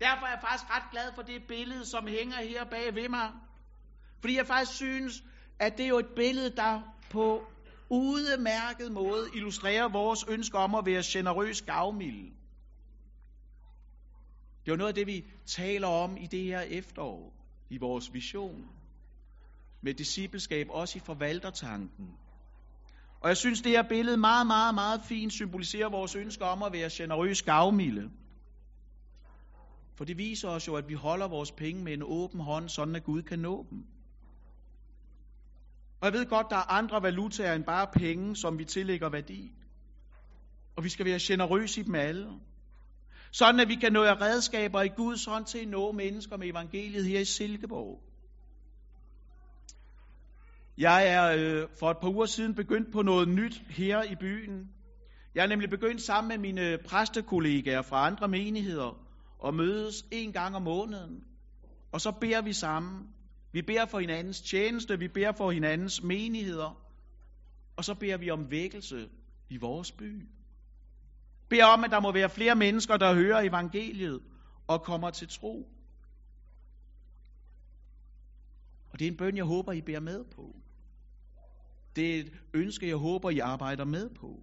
Derfor 0.00 0.26
er 0.26 0.30
jeg 0.30 0.40
faktisk 0.40 0.70
ret 0.70 0.90
glad 0.90 1.12
for 1.14 1.22
det 1.22 1.42
billede, 1.48 1.84
som 1.84 2.06
hænger 2.06 2.36
her 2.36 2.64
bag 2.64 2.94
ved 2.94 3.08
mig. 3.08 3.32
Fordi 4.20 4.36
jeg 4.36 4.46
faktisk 4.46 4.76
synes, 4.76 5.22
at 5.58 5.78
det 5.78 5.84
er 5.84 5.88
jo 5.88 5.98
et 5.98 6.14
billede, 6.16 6.56
der 6.56 6.80
på 7.10 7.46
udmærket 7.90 8.92
måde 8.92 9.28
illustrerer 9.34 9.88
vores 9.88 10.24
ønske 10.28 10.58
om 10.58 10.74
at 10.74 10.86
være 10.86 11.02
generøs 11.04 11.62
gavmild. 11.62 12.32
Det 14.66 14.72
er 14.72 14.76
noget 14.76 14.88
af 14.88 14.94
det, 14.94 15.06
vi 15.06 15.24
taler 15.46 15.88
om 15.88 16.16
i 16.16 16.26
det 16.26 16.42
her 16.42 16.60
efterår, 16.60 17.32
i 17.70 17.78
vores 17.78 18.14
vision. 18.14 18.68
Med 19.82 19.94
discipleskab, 19.94 20.66
også 20.70 20.98
i 20.98 21.00
forvaltertanken. 21.00 22.06
Og 23.20 23.28
jeg 23.28 23.36
synes, 23.36 23.62
det 23.62 23.72
her 23.72 23.88
billede 23.88 24.16
meget, 24.16 24.46
meget, 24.46 24.74
meget 24.74 25.00
fint 25.08 25.32
symboliserer 25.32 25.90
vores 25.90 26.16
ønske 26.16 26.44
om 26.44 26.62
at 26.62 26.72
være 26.72 26.90
generøs 26.92 27.42
gavmilde. 27.42 28.10
For 29.96 30.04
det 30.04 30.18
viser 30.18 30.48
os 30.48 30.68
jo, 30.68 30.74
at 30.74 30.88
vi 30.88 30.94
holder 30.94 31.28
vores 31.28 31.52
penge 31.52 31.84
med 31.84 31.92
en 31.92 32.02
åben 32.02 32.40
hånd, 32.40 32.68
sådan 32.68 32.96
at 32.96 33.04
Gud 33.04 33.22
kan 33.22 33.38
nå 33.38 33.66
dem. 33.70 33.84
Og 36.00 36.06
jeg 36.06 36.12
ved 36.12 36.26
godt, 36.26 36.46
der 36.50 36.56
er 36.56 36.70
andre 36.70 37.02
valutaer 37.02 37.54
end 37.54 37.64
bare 37.64 37.86
penge, 37.92 38.36
som 38.36 38.58
vi 38.58 38.64
tillægger 38.64 39.10
værdi. 39.10 39.52
Og 40.76 40.84
vi 40.84 40.88
skal 40.88 41.06
være 41.06 41.18
generøse 41.22 41.80
i 41.80 41.84
dem 41.84 41.94
alle. 41.94 42.30
Sådan 43.32 43.60
at 43.60 43.68
vi 43.68 43.74
kan 43.74 43.92
nå 43.92 44.02
redskaber 44.02 44.82
i 44.82 44.88
Guds 44.88 45.24
hånd 45.24 45.44
til 45.44 45.58
at 45.58 45.68
nå 45.68 45.92
mennesker 45.92 46.36
med 46.36 46.48
evangeliet 46.48 47.04
her 47.04 47.20
i 47.20 47.24
Silkeborg. 47.24 48.02
Jeg 50.78 51.08
er 51.08 51.36
øh, 51.38 51.68
for 51.78 51.90
et 51.90 51.96
par 52.02 52.08
uger 52.08 52.26
siden 52.26 52.54
begyndt 52.54 52.92
på 52.92 53.02
noget 53.02 53.28
nyt 53.28 53.62
her 53.68 54.02
i 54.02 54.14
byen. 54.20 54.70
Jeg 55.34 55.42
er 55.42 55.46
nemlig 55.46 55.70
begyndt 55.70 56.02
sammen 56.02 56.28
med 56.28 56.38
mine 56.38 56.72
øh, 56.72 56.78
præstekollegaer 56.78 57.82
fra 57.82 58.06
andre 58.06 58.28
menigheder 58.28 59.06
og 59.38 59.54
mødes 59.54 60.04
en 60.12 60.32
gang 60.32 60.56
om 60.56 60.62
måneden. 60.62 61.24
Og 61.92 62.00
så 62.00 62.12
beder 62.20 62.42
vi 62.42 62.52
sammen. 62.52 63.08
Vi 63.52 63.62
beder 63.62 63.86
for 63.86 63.98
hinandens 63.98 64.40
tjeneste, 64.40 64.98
vi 64.98 65.08
beder 65.08 65.32
for 65.32 65.50
hinandens 65.50 66.02
menigheder, 66.02 66.86
og 67.76 67.84
så 67.84 67.94
beder 67.94 68.16
vi 68.16 68.30
om 68.30 68.50
vækkelse 68.50 69.08
i 69.50 69.56
vores 69.56 69.92
by. 69.92 70.26
Bed 71.48 71.62
om, 71.62 71.84
at 71.84 71.90
der 71.90 72.00
må 72.00 72.12
være 72.12 72.30
flere 72.30 72.54
mennesker, 72.54 72.96
der 72.96 73.14
hører 73.14 73.40
evangeliet 73.40 74.22
og 74.66 74.82
kommer 74.82 75.10
til 75.10 75.28
tro. 75.28 75.68
Og 78.90 78.98
det 78.98 79.06
er 79.06 79.10
en 79.10 79.16
bøn, 79.16 79.36
jeg 79.36 79.44
håber, 79.44 79.72
I 79.72 79.80
bærer 79.80 80.00
med 80.00 80.24
på. 80.24 80.56
Det 81.96 82.14
er 82.14 82.20
et 82.20 82.32
ønske, 82.54 82.88
jeg 82.88 82.96
håber, 82.96 83.30
I 83.30 83.38
arbejder 83.38 83.84
med 83.84 84.10
på. 84.10 84.42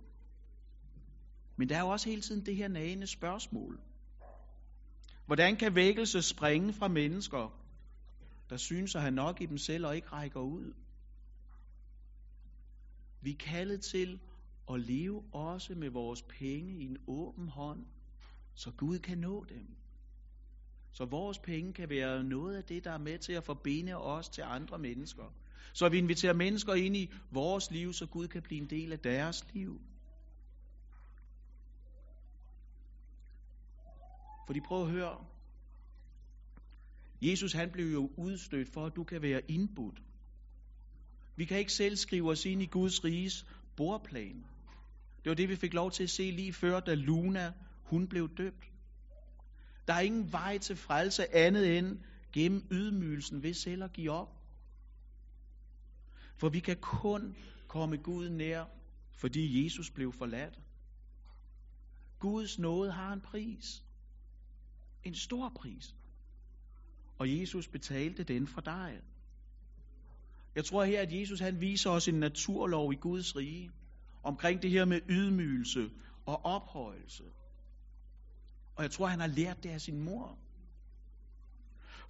Men 1.55 1.69
der 1.69 1.75
er 1.75 1.79
jo 1.79 1.87
også 1.87 2.09
hele 2.09 2.21
tiden 2.21 2.45
det 2.45 2.55
her 2.55 2.67
nagende 2.67 3.07
spørgsmål. 3.07 3.79
Hvordan 5.25 5.55
kan 5.55 5.75
vækkelse 5.75 6.21
springe 6.21 6.73
fra 6.73 6.87
mennesker, 6.87 7.59
der 8.49 8.57
synes 8.57 8.95
at 8.95 9.01
have 9.01 9.11
nok 9.11 9.41
i 9.41 9.45
dem 9.45 9.57
selv 9.57 9.85
og 9.85 9.95
ikke 9.95 10.07
rækker 10.07 10.39
ud? 10.39 10.73
Vi 13.21 13.31
er 13.31 13.37
kaldet 13.37 13.81
til 13.81 14.19
og 14.67 14.79
leve 14.79 15.23
også 15.31 15.75
med 15.75 15.89
vores 15.89 16.21
penge 16.21 16.73
i 16.73 16.85
en 16.85 16.97
åben 17.07 17.47
hånd, 17.47 17.85
så 18.55 18.71
Gud 18.71 18.99
kan 18.99 19.17
nå 19.17 19.45
dem. 19.49 19.67
Så 20.91 21.05
vores 21.05 21.39
penge 21.39 21.73
kan 21.73 21.89
være 21.89 22.23
noget 22.23 22.55
af 22.55 22.63
det, 22.63 22.83
der 22.83 22.91
er 22.91 22.97
med 22.97 23.17
til 23.19 23.33
at 23.33 23.43
forbinde 23.43 23.95
os 23.95 24.29
til 24.29 24.41
andre 24.41 24.79
mennesker. 24.79 25.33
Så 25.73 25.89
vi 25.89 25.97
inviterer 25.97 26.33
mennesker 26.33 26.73
ind 26.73 26.95
i 26.95 27.11
vores 27.31 27.71
liv, 27.71 27.93
så 27.93 28.05
Gud 28.05 28.27
kan 28.27 28.41
blive 28.41 28.61
en 28.61 28.69
del 28.69 28.91
af 28.91 28.99
deres 28.99 29.53
liv. 29.53 29.81
Fordi 34.47 34.59
prøv 34.59 34.81
at 34.81 34.91
høre. 34.91 35.25
Jesus 37.21 37.53
han 37.53 37.71
blev 37.71 37.91
jo 37.91 38.11
udstødt 38.17 38.69
for, 38.69 38.85
at 38.85 38.95
du 38.95 39.03
kan 39.03 39.21
være 39.21 39.41
indbudt. 39.51 40.01
Vi 41.35 41.45
kan 41.45 41.59
ikke 41.59 41.73
selv 41.73 41.95
skrive 41.95 42.31
os 42.31 42.45
ind 42.45 42.61
i 42.61 42.65
Guds 42.65 43.03
riges 43.03 43.45
bordplan. 43.75 44.45
Det 45.23 45.29
var 45.29 45.35
det, 45.35 45.49
vi 45.49 45.55
fik 45.55 45.73
lov 45.73 45.91
til 45.91 46.03
at 46.03 46.09
se 46.09 46.31
lige 46.31 46.53
før, 46.53 46.79
da 46.79 46.93
Luna 46.93 47.53
hun 47.83 48.07
blev 48.07 48.29
døbt. 48.37 48.71
Der 49.87 49.93
er 49.93 49.99
ingen 49.99 50.31
vej 50.31 50.57
til 50.57 50.75
frelse 50.75 51.35
andet 51.35 51.77
end 51.77 51.99
gennem 52.33 52.67
ydmygelsen 52.71 53.43
ved 53.43 53.53
selv 53.53 53.83
at 53.83 53.93
give 53.93 54.11
op. 54.11 54.27
For 56.37 56.49
vi 56.49 56.59
kan 56.59 56.77
kun 56.81 57.35
komme 57.67 57.97
Gud 57.97 58.29
nær, 58.29 58.65
fordi 59.11 59.65
Jesus 59.65 59.91
blev 59.91 60.13
forladt. 60.13 60.59
Guds 62.19 62.59
nåde 62.59 62.91
har 62.91 63.13
en 63.13 63.21
pris. 63.21 63.83
En 65.03 65.15
stor 65.15 65.49
pris. 65.55 65.95
Og 67.17 67.39
Jesus 67.39 67.67
betalte 67.67 68.23
den 68.23 68.47
for 68.47 68.61
dig. 68.61 69.01
Jeg 70.55 70.65
tror 70.65 70.83
her, 70.83 71.01
at 71.01 71.13
Jesus 71.13 71.39
han 71.39 71.61
viser 71.61 71.89
os 71.89 72.07
en 72.07 72.19
naturlov 72.19 72.93
i 72.93 72.95
Guds 72.95 73.35
rige 73.35 73.71
omkring 74.23 74.61
det 74.61 74.69
her 74.69 74.85
med 74.85 75.01
ydmygelse 75.09 75.89
og 76.25 76.45
ophøjelse. 76.45 77.23
Og 78.75 78.83
jeg 78.83 78.91
tror, 78.91 79.07
han 79.07 79.19
har 79.19 79.27
lært 79.27 79.63
det 79.63 79.69
af 79.69 79.81
sin 79.81 79.99
mor. 79.99 80.37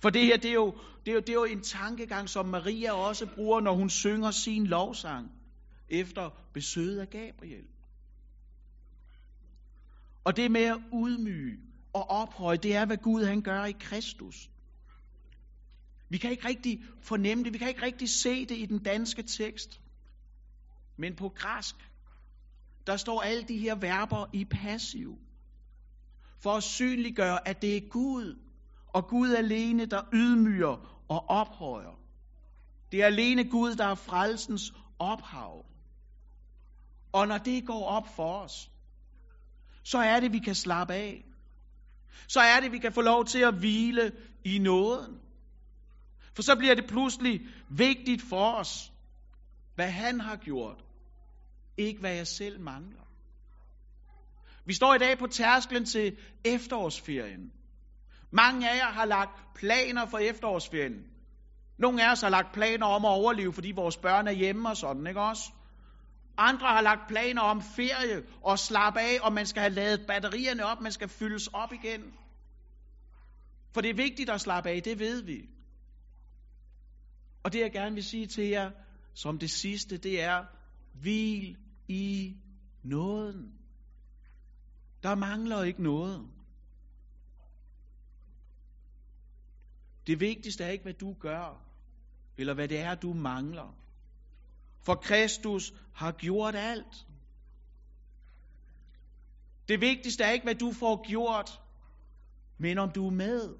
For 0.01 0.09
det 0.09 0.25
her, 0.25 0.37
det 0.37 0.49
er, 0.49 0.53
jo, 0.53 0.77
det, 1.05 1.11
er 1.11 1.15
jo, 1.15 1.19
det 1.19 1.29
er 1.29 1.33
jo 1.33 1.43
en 1.43 1.61
tankegang, 1.61 2.29
som 2.29 2.45
Maria 2.45 2.91
også 2.91 3.25
bruger, 3.35 3.61
når 3.61 3.75
hun 3.75 3.89
synger 3.89 4.31
sin 4.31 4.67
lovsang 4.67 5.31
efter 5.89 6.29
besøget 6.53 6.99
af 6.99 7.09
Gabriel. 7.09 7.65
Og 10.23 10.37
det 10.37 10.51
med 10.51 10.63
at 10.63 10.81
udmyge 10.91 11.59
og 11.93 12.09
ophøje, 12.09 12.57
det 12.57 12.75
er, 12.75 12.85
hvad 12.85 12.97
Gud 12.97 13.23
han 13.23 13.41
gør 13.41 13.65
i 13.65 13.71
Kristus. 13.71 14.49
Vi 16.09 16.17
kan 16.17 16.31
ikke 16.31 16.47
rigtig 16.47 16.83
fornemme 17.01 17.43
det, 17.43 17.53
vi 17.53 17.57
kan 17.57 17.67
ikke 17.67 17.81
rigtig 17.81 18.09
se 18.09 18.45
det 18.45 18.57
i 18.57 18.65
den 18.65 18.83
danske 18.83 19.23
tekst. 19.23 19.81
Men 20.97 21.15
på 21.15 21.29
græsk, 21.29 21.75
der 22.87 22.97
står 22.97 23.21
alle 23.21 23.43
de 23.43 23.57
her 23.57 23.75
verber 23.75 24.25
i 24.33 24.45
passiv. 24.45 25.17
For 26.39 26.51
at 26.51 26.63
synliggøre, 26.63 27.47
at 27.47 27.61
det 27.61 27.77
er 27.77 27.89
Gud, 27.89 28.39
og 28.87 29.07
Gud 29.07 29.33
alene, 29.33 29.85
der 29.85 30.01
ydmyger 30.13 31.03
og 31.09 31.29
ophøjer. 31.29 31.99
Det 32.91 33.01
er 33.01 33.05
alene 33.05 33.49
Gud, 33.49 33.75
der 33.75 33.85
er 33.85 33.95
frelsens 33.95 34.73
ophav. 34.99 35.65
Og 37.11 37.27
når 37.27 37.37
det 37.37 37.65
går 37.65 37.85
op 37.85 38.07
for 38.15 38.37
os, 38.37 38.71
så 39.83 39.97
er 39.97 40.19
det, 40.19 40.33
vi 40.33 40.39
kan 40.39 40.55
slappe 40.55 40.93
af. 40.93 41.25
Så 42.27 42.39
er 42.39 42.59
det, 42.59 42.71
vi 42.71 42.77
kan 42.77 42.93
få 42.93 43.01
lov 43.01 43.25
til 43.25 43.39
at 43.39 43.53
hvile 43.53 44.11
i 44.45 44.59
nåden. 44.59 45.19
For 46.35 46.41
så 46.43 46.55
bliver 46.55 46.75
det 46.75 46.87
pludselig 46.87 47.41
vigtigt 47.69 48.21
for 48.21 48.53
os, 48.53 48.91
hvad 49.75 49.91
han 49.91 50.19
har 50.19 50.35
gjort, 50.35 50.83
ikke 51.77 51.99
hvad 51.99 52.15
jeg 52.15 52.27
selv 52.27 52.59
mangler. 52.59 53.03
Vi 54.65 54.73
står 54.73 54.95
i 54.95 54.97
dag 54.97 55.17
på 55.17 55.27
tærsklen 55.27 55.85
til 55.85 56.17
efterårsferien. 56.45 57.51
Mange 58.31 58.69
af 58.69 58.75
jer 58.75 58.91
har 58.91 59.05
lagt 59.05 59.55
planer 59.55 60.05
for 60.05 60.17
efterårsferien. 60.17 61.05
Nogle 61.77 62.05
af 62.05 62.11
os 62.11 62.21
har 62.21 62.29
lagt 62.29 62.53
planer 62.53 62.85
om 62.85 63.05
at 63.05 63.09
overleve, 63.09 63.53
fordi 63.53 63.71
vores 63.71 63.97
børn 63.97 64.27
er 64.27 64.31
hjemme 64.31 64.69
og 64.69 64.77
sådan, 64.77 65.07
ikke 65.07 65.21
også? 65.21 65.51
Andre 66.37 66.67
har 66.67 66.81
lagt 66.81 67.07
planer 67.07 67.41
om 67.41 67.61
ferie 67.61 68.23
og 68.43 68.59
slappe 68.59 68.99
af, 68.99 69.17
og 69.21 69.33
man 69.33 69.45
skal 69.45 69.61
have 69.61 69.73
lavet 69.73 70.05
batterierne 70.07 70.65
op, 70.65 70.81
man 70.81 70.91
skal 70.91 71.09
fyldes 71.09 71.47
op 71.47 71.73
igen. 71.73 72.13
For 73.73 73.81
det 73.81 73.89
er 73.89 73.95
vigtigt 73.95 74.29
at 74.29 74.41
slappe 74.41 74.69
af, 74.69 74.81
det 74.83 74.99
ved 74.99 75.23
vi. 75.23 75.49
Og 77.43 77.53
det 77.53 77.59
jeg 77.59 77.71
gerne 77.71 77.95
vil 77.95 78.03
sige 78.03 78.27
til 78.27 78.47
jer, 78.47 78.71
som 79.15 79.39
det 79.39 79.51
sidste, 79.51 79.97
det 79.97 80.21
er, 80.21 80.45
hvil 81.01 81.57
i 81.87 82.35
nåden. 82.83 83.53
Der 85.03 85.15
mangler 85.15 85.63
ikke 85.63 85.83
noget. 85.83 86.27
Det 90.07 90.19
vigtigste 90.19 90.63
er 90.63 90.69
ikke, 90.69 90.83
hvad 90.83 90.93
du 90.93 91.13
gør, 91.13 91.61
eller 92.37 92.53
hvad 92.53 92.67
det 92.67 92.79
er, 92.79 92.95
du 92.95 93.13
mangler. 93.13 93.75
For 94.81 94.95
Kristus 94.95 95.73
har 95.93 96.11
gjort 96.11 96.55
alt. 96.55 97.07
Det 99.67 99.81
vigtigste 99.81 100.23
er 100.23 100.31
ikke, 100.31 100.43
hvad 100.43 100.55
du 100.55 100.73
får 100.73 101.07
gjort, 101.07 101.61
men 102.57 102.77
om 102.77 102.91
du 102.91 103.07
er 103.07 103.11
med. 103.11 103.55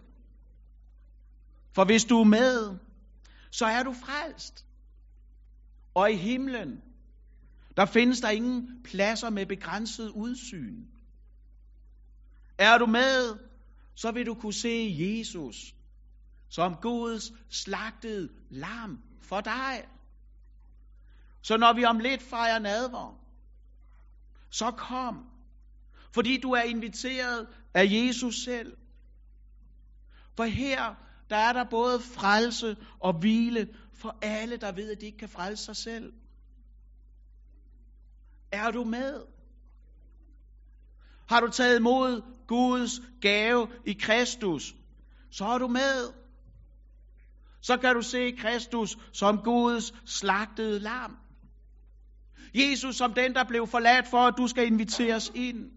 For 1.72 1.86
hvis 1.86 2.06
du 2.06 2.20
er 2.20 2.24
med, 2.24 2.78
så 3.52 3.66
er 3.66 3.84
du 3.84 3.94
frelst. 3.94 4.66
Og 5.94 6.12
i 6.12 6.16
himlen, 6.16 6.82
der 7.78 7.86
findes 7.86 8.22
der 8.22 8.30
ingen 8.30 8.84
pladser 8.84 9.30
med 9.30 9.46
begrænset 9.46 10.10
udsyn. 10.10 10.86
Er 12.58 12.78
du 12.78 12.86
med, 12.86 13.40
så 13.96 14.12
vil 14.12 14.26
du 14.26 14.34
kunne 14.34 14.54
se 14.54 14.96
Jesus 15.00 15.74
som 16.50 16.76
Guds 16.82 17.32
slagtede 17.50 18.30
lam 18.50 19.04
for 19.22 19.42
dig. 19.42 19.88
Så 21.42 21.58
når 21.58 21.74
vi 21.74 21.86
om 21.86 22.00
lidt 22.00 22.24
fejrer 22.24 22.60
nadver, 22.60 23.20
så 24.50 24.72
kom. 24.72 25.16
Fordi 26.14 26.38
du 26.42 26.52
er 26.52 26.62
inviteret 26.62 27.48
af 27.74 27.86
Jesus 27.86 28.36
selv. 28.36 28.78
For 30.36 30.44
her, 30.44 30.96
der 31.30 31.36
er 31.36 31.54
der 31.54 31.64
både 31.70 32.00
frelse 32.00 32.76
og 33.00 33.20
hvile 33.20 33.68
for 33.94 34.18
alle, 34.22 34.58
der 34.58 34.72
ved, 34.72 34.92
at 34.92 35.02
de 35.02 35.06
ikke 35.06 35.18
kan 35.18 35.30
frelse 35.30 35.64
sig 35.64 35.76
selv. 35.76 36.14
Er 38.54 38.72
du 38.72 38.84
med? 38.84 39.22
Har 41.30 41.40
du 41.40 41.48
taget 41.48 41.80
imod 41.80 42.22
Guds 42.48 42.92
gave 43.22 43.68
i 43.86 43.94
Kristus, 43.94 44.76
så 45.32 45.46
er 45.46 45.58
du 45.58 45.68
med. 45.68 46.14
Så 47.62 47.78
kan 47.78 47.96
du 47.96 48.02
se 48.02 48.32
Kristus 48.32 48.98
som 49.14 49.38
Guds 49.38 49.94
slagtede 50.06 50.80
lam. 50.80 51.18
Jesus 52.54 52.96
som 52.96 53.14
den, 53.14 53.34
der 53.34 53.44
blev 53.44 53.68
forladt 53.68 54.08
for, 54.08 54.18
at 54.18 54.34
du 54.38 54.48
skal 54.48 54.68
inviteres 54.68 55.32
ind. 55.36 55.72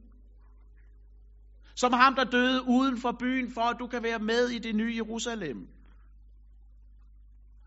Som 1.75 1.93
ham, 1.93 2.15
der 2.15 2.25
døde 2.25 2.63
uden 2.69 3.01
for 3.01 3.13
byen, 3.13 3.53
for 3.53 3.61
at 3.61 3.77
du 3.79 3.87
kan 3.87 4.03
være 4.03 4.19
med 4.19 4.49
i 4.49 4.59
det 4.59 4.75
nye 4.75 4.95
Jerusalem. 4.97 5.69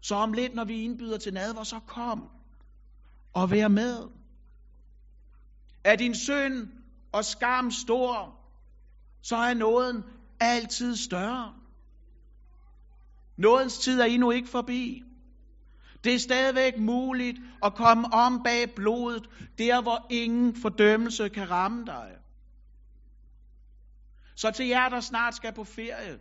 Så 0.02 0.16
om 0.16 0.34
lidt, 0.34 0.56
når 0.56 0.66
vi 0.66 0.84
indbyder 0.84 1.18
til 1.18 1.34
nadver, 1.34 1.64
så 1.64 1.80
kom 1.88 2.30
og 3.34 3.52
vær 3.52 3.68
med. 3.68 4.19
Er 5.84 5.96
din 5.96 6.16
synd 6.16 6.68
og 7.12 7.26
skam 7.26 7.72
stor, 7.72 8.40
så 9.22 9.36
er 9.36 9.54
nåden 9.54 10.04
altid 10.40 10.96
større. 10.96 11.54
Nådens 13.38 13.78
tid 13.78 14.02
er 14.02 14.06
endnu 14.06 14.32
ikke 14.32 14.50
forbi. 14.50 15.04
Det 16.04 16.14
er 16.14 16.20
stadigvæk 16.20 16.78
muligt 16.78 17.38
at 17.64 17.76
komme 17.76 18.14
om 18.14 18.44
bag 18.44 18.76
blodet, 18.76 19.30
der 19.58 19.82
hvor 19.82 20.08
ingen 20.10 20.56
fordømmelse 20.56 21.30
kan 21.30 21.52
ramme 21.52 21.86
dig. 21.86 22.16
Så 24.36 24.52
til 24.52 24.68
jer, 24.68 24.90
der 24.90 25.00
snart 25.00 25.36
skal 25.36 25.54
på 25.54 25.64
ferie, 25.64 26.20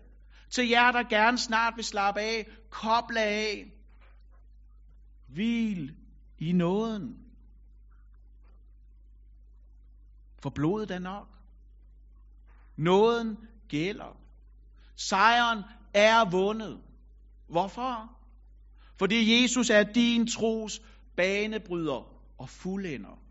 til 0.50 0.68
jer, 0.68 0.92
der 0.92 1.02
gerne 1.02 1.38
snart 1.38 1.72
vil 1.76 1.84
slappe 1.84 2.20
af, 2.20 2.46
koble 2.70 3.20
af, 3.20 3.72
hvil 5.28 5.96
i 6.38 6.52
nåden. 6.52 7.27
For 10.42 10.50
blodet 10.50 10.90
er 10.90 10.98
nok. 10.98 11.28
Nåden 12.76 13.36
gælder. 13.68 14.20
Sejren 14.96 15.64
er 15.94 16.30
vundet. 16.30 16.82
Hvorfor? 17.48 18.18
Fordi 18.98 19.42
Jesus 19.42 19.70
er 19.70 19.82
din 19.82 20.26
tros 20.26 20.80
banebryder 21.16 22.18
og 22.38 22.48
fuldender. 22.48 23.22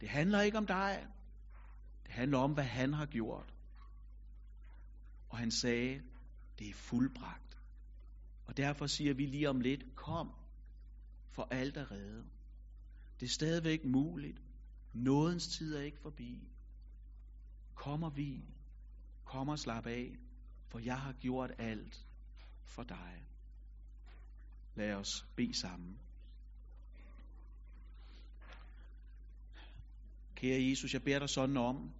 Det 0.00 0.08
handler 0.08 0.40
ikke 0.40 0.58
om 0.58 0.66
dig. 0.66 1.06
Det 2.04 2.12
handler 2.12 2.38
om, 2.38 2.52
hvad 2.52 2.64
han 2.64 2.92
har 2.92 3.06
gjort. 3.06 3.54
Og 5.28 5.38
han 5.38 5.50
sagde, 5.50 6.02
det 6.58 6.68
er 6.68 6.74
fuldbragt. 6.74 7.58
Og 8.46 8.56
derfor 8.56 8.86
siger 8.86 9.14
vi 9.14 9.26
lige 9.26 9.50
om 9.50 9.60
lidt, 9.60 9.96
kom, 9.96 10.30
for 11.30 11.48
alt 11.50 11.76
er 11.76 11.90
reddet. 11.90 12.24
Det 13.20 13.26
er 13.26 13.30
stadigvæk 13.30 13.84
muligt. 13.84 14.43
Nådens 14.94 15.46
tid 15.46 15.76
er 15.76 15.82
ikke 15.82 15.98
forbi. 15.98 16.48
Kom 17.74 18.02
og 18.02 18.16
vi. 18.16 18.44
Kom 19.24 19.48
og 19.48 19.58
slap 19.58 19.86
af, 19.86 20.16
for 20.68 20.78
jeg 20.78 21.00
har 21.00 21.12
gjort 21.12 21.50
alt 21.58 22.06
for 22.64 22.82
dig. 22.82 23.24
Lad 24.74 24.94
os 24.94 25.26
bede 25.36 25.54
sammen. 25.60 25.98
Kære 30.34 30.68
Jesus, 30.68 30.94
jeg 30.94 31.02
beder 31.02 31.18
dig 31.18 31.28
sådan 31.28 31.56
om, 31.56 31.92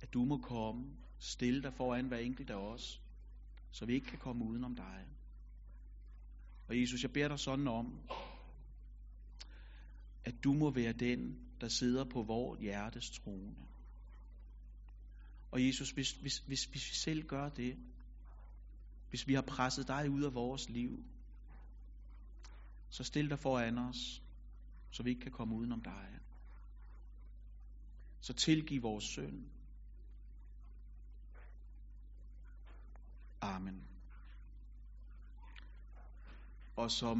at 0.00 0.14
du 0.14 0.24
må 0.24 0.38
komme, 0.38 0.96
stille 1.18 1.62
dig 1.62 1.72
foran 1.74 2.08
hver 2.08 2.18
enkelt 2.18 2.50
af 2.50 2.54
os, 2.54 3.02
så 3.70 3.86
vi 3.86 3.94
ikke 3.94 4.06
kan 4.06 4.18
komme 4.18 4.44
udenom 4.44 4.74
dig. 4.74 5.06
Og 6.68 6.80
Jesus, 6.80 7.02
jeg 7.02 7.12
beder 7.12 7.28
dig 7.28 7.38
sådan 7.38 7.68
om, 7.68 8.00
at 10.24 10.34
du 10.44 10.52
må 10.52 10.70
være 10.70 10.92
den, 10.92 11.47
der 11.60 11.68
sidder 11.68 12.04
på 12.04 12.22
vores 12.22 12.60
hjertes 12.60 13.10
trone. 13.10 13.56
Og 15.50 15.66
Jesus, 15.66 15.90
hvis, 15.90 16.12
hvis, 16.12 16.38
hvis, 16.38 16.64
hvis 16.64 16.90
vi 16.90 16.94
selv 16.94 17.26
gør 17.26 17.48
det, 17.48 17.78
hvis 19.08 19.28
vi 19.28 19.34
har 19.34 19.42
presset 19.42 19.88
dig 19.88 20.10
ud 20.10 20.22
af 20.22 20.34
vores 20.34 20.68
liv, 20.68 21.04
så 22.90 23.04
stil 23.04 23.30
dig 23.30 23.38
foran 23.38 23.78
os, 23.78 24.22
så 24.90 25.02
vi 25.02 25.10
ikke 25.10 25.22
kan 25.22 25.32
komme 25.32 25.54
udenom 25.54 25.82
dig. 25.82 26.18
Så 28.20 28.32
tilgiv 28.32 28.82
vores 28.82 29.04
synd. 29.04 29.44
Amen. 33.40 33.88
Og 36.76 36.90
som 36.90 37.16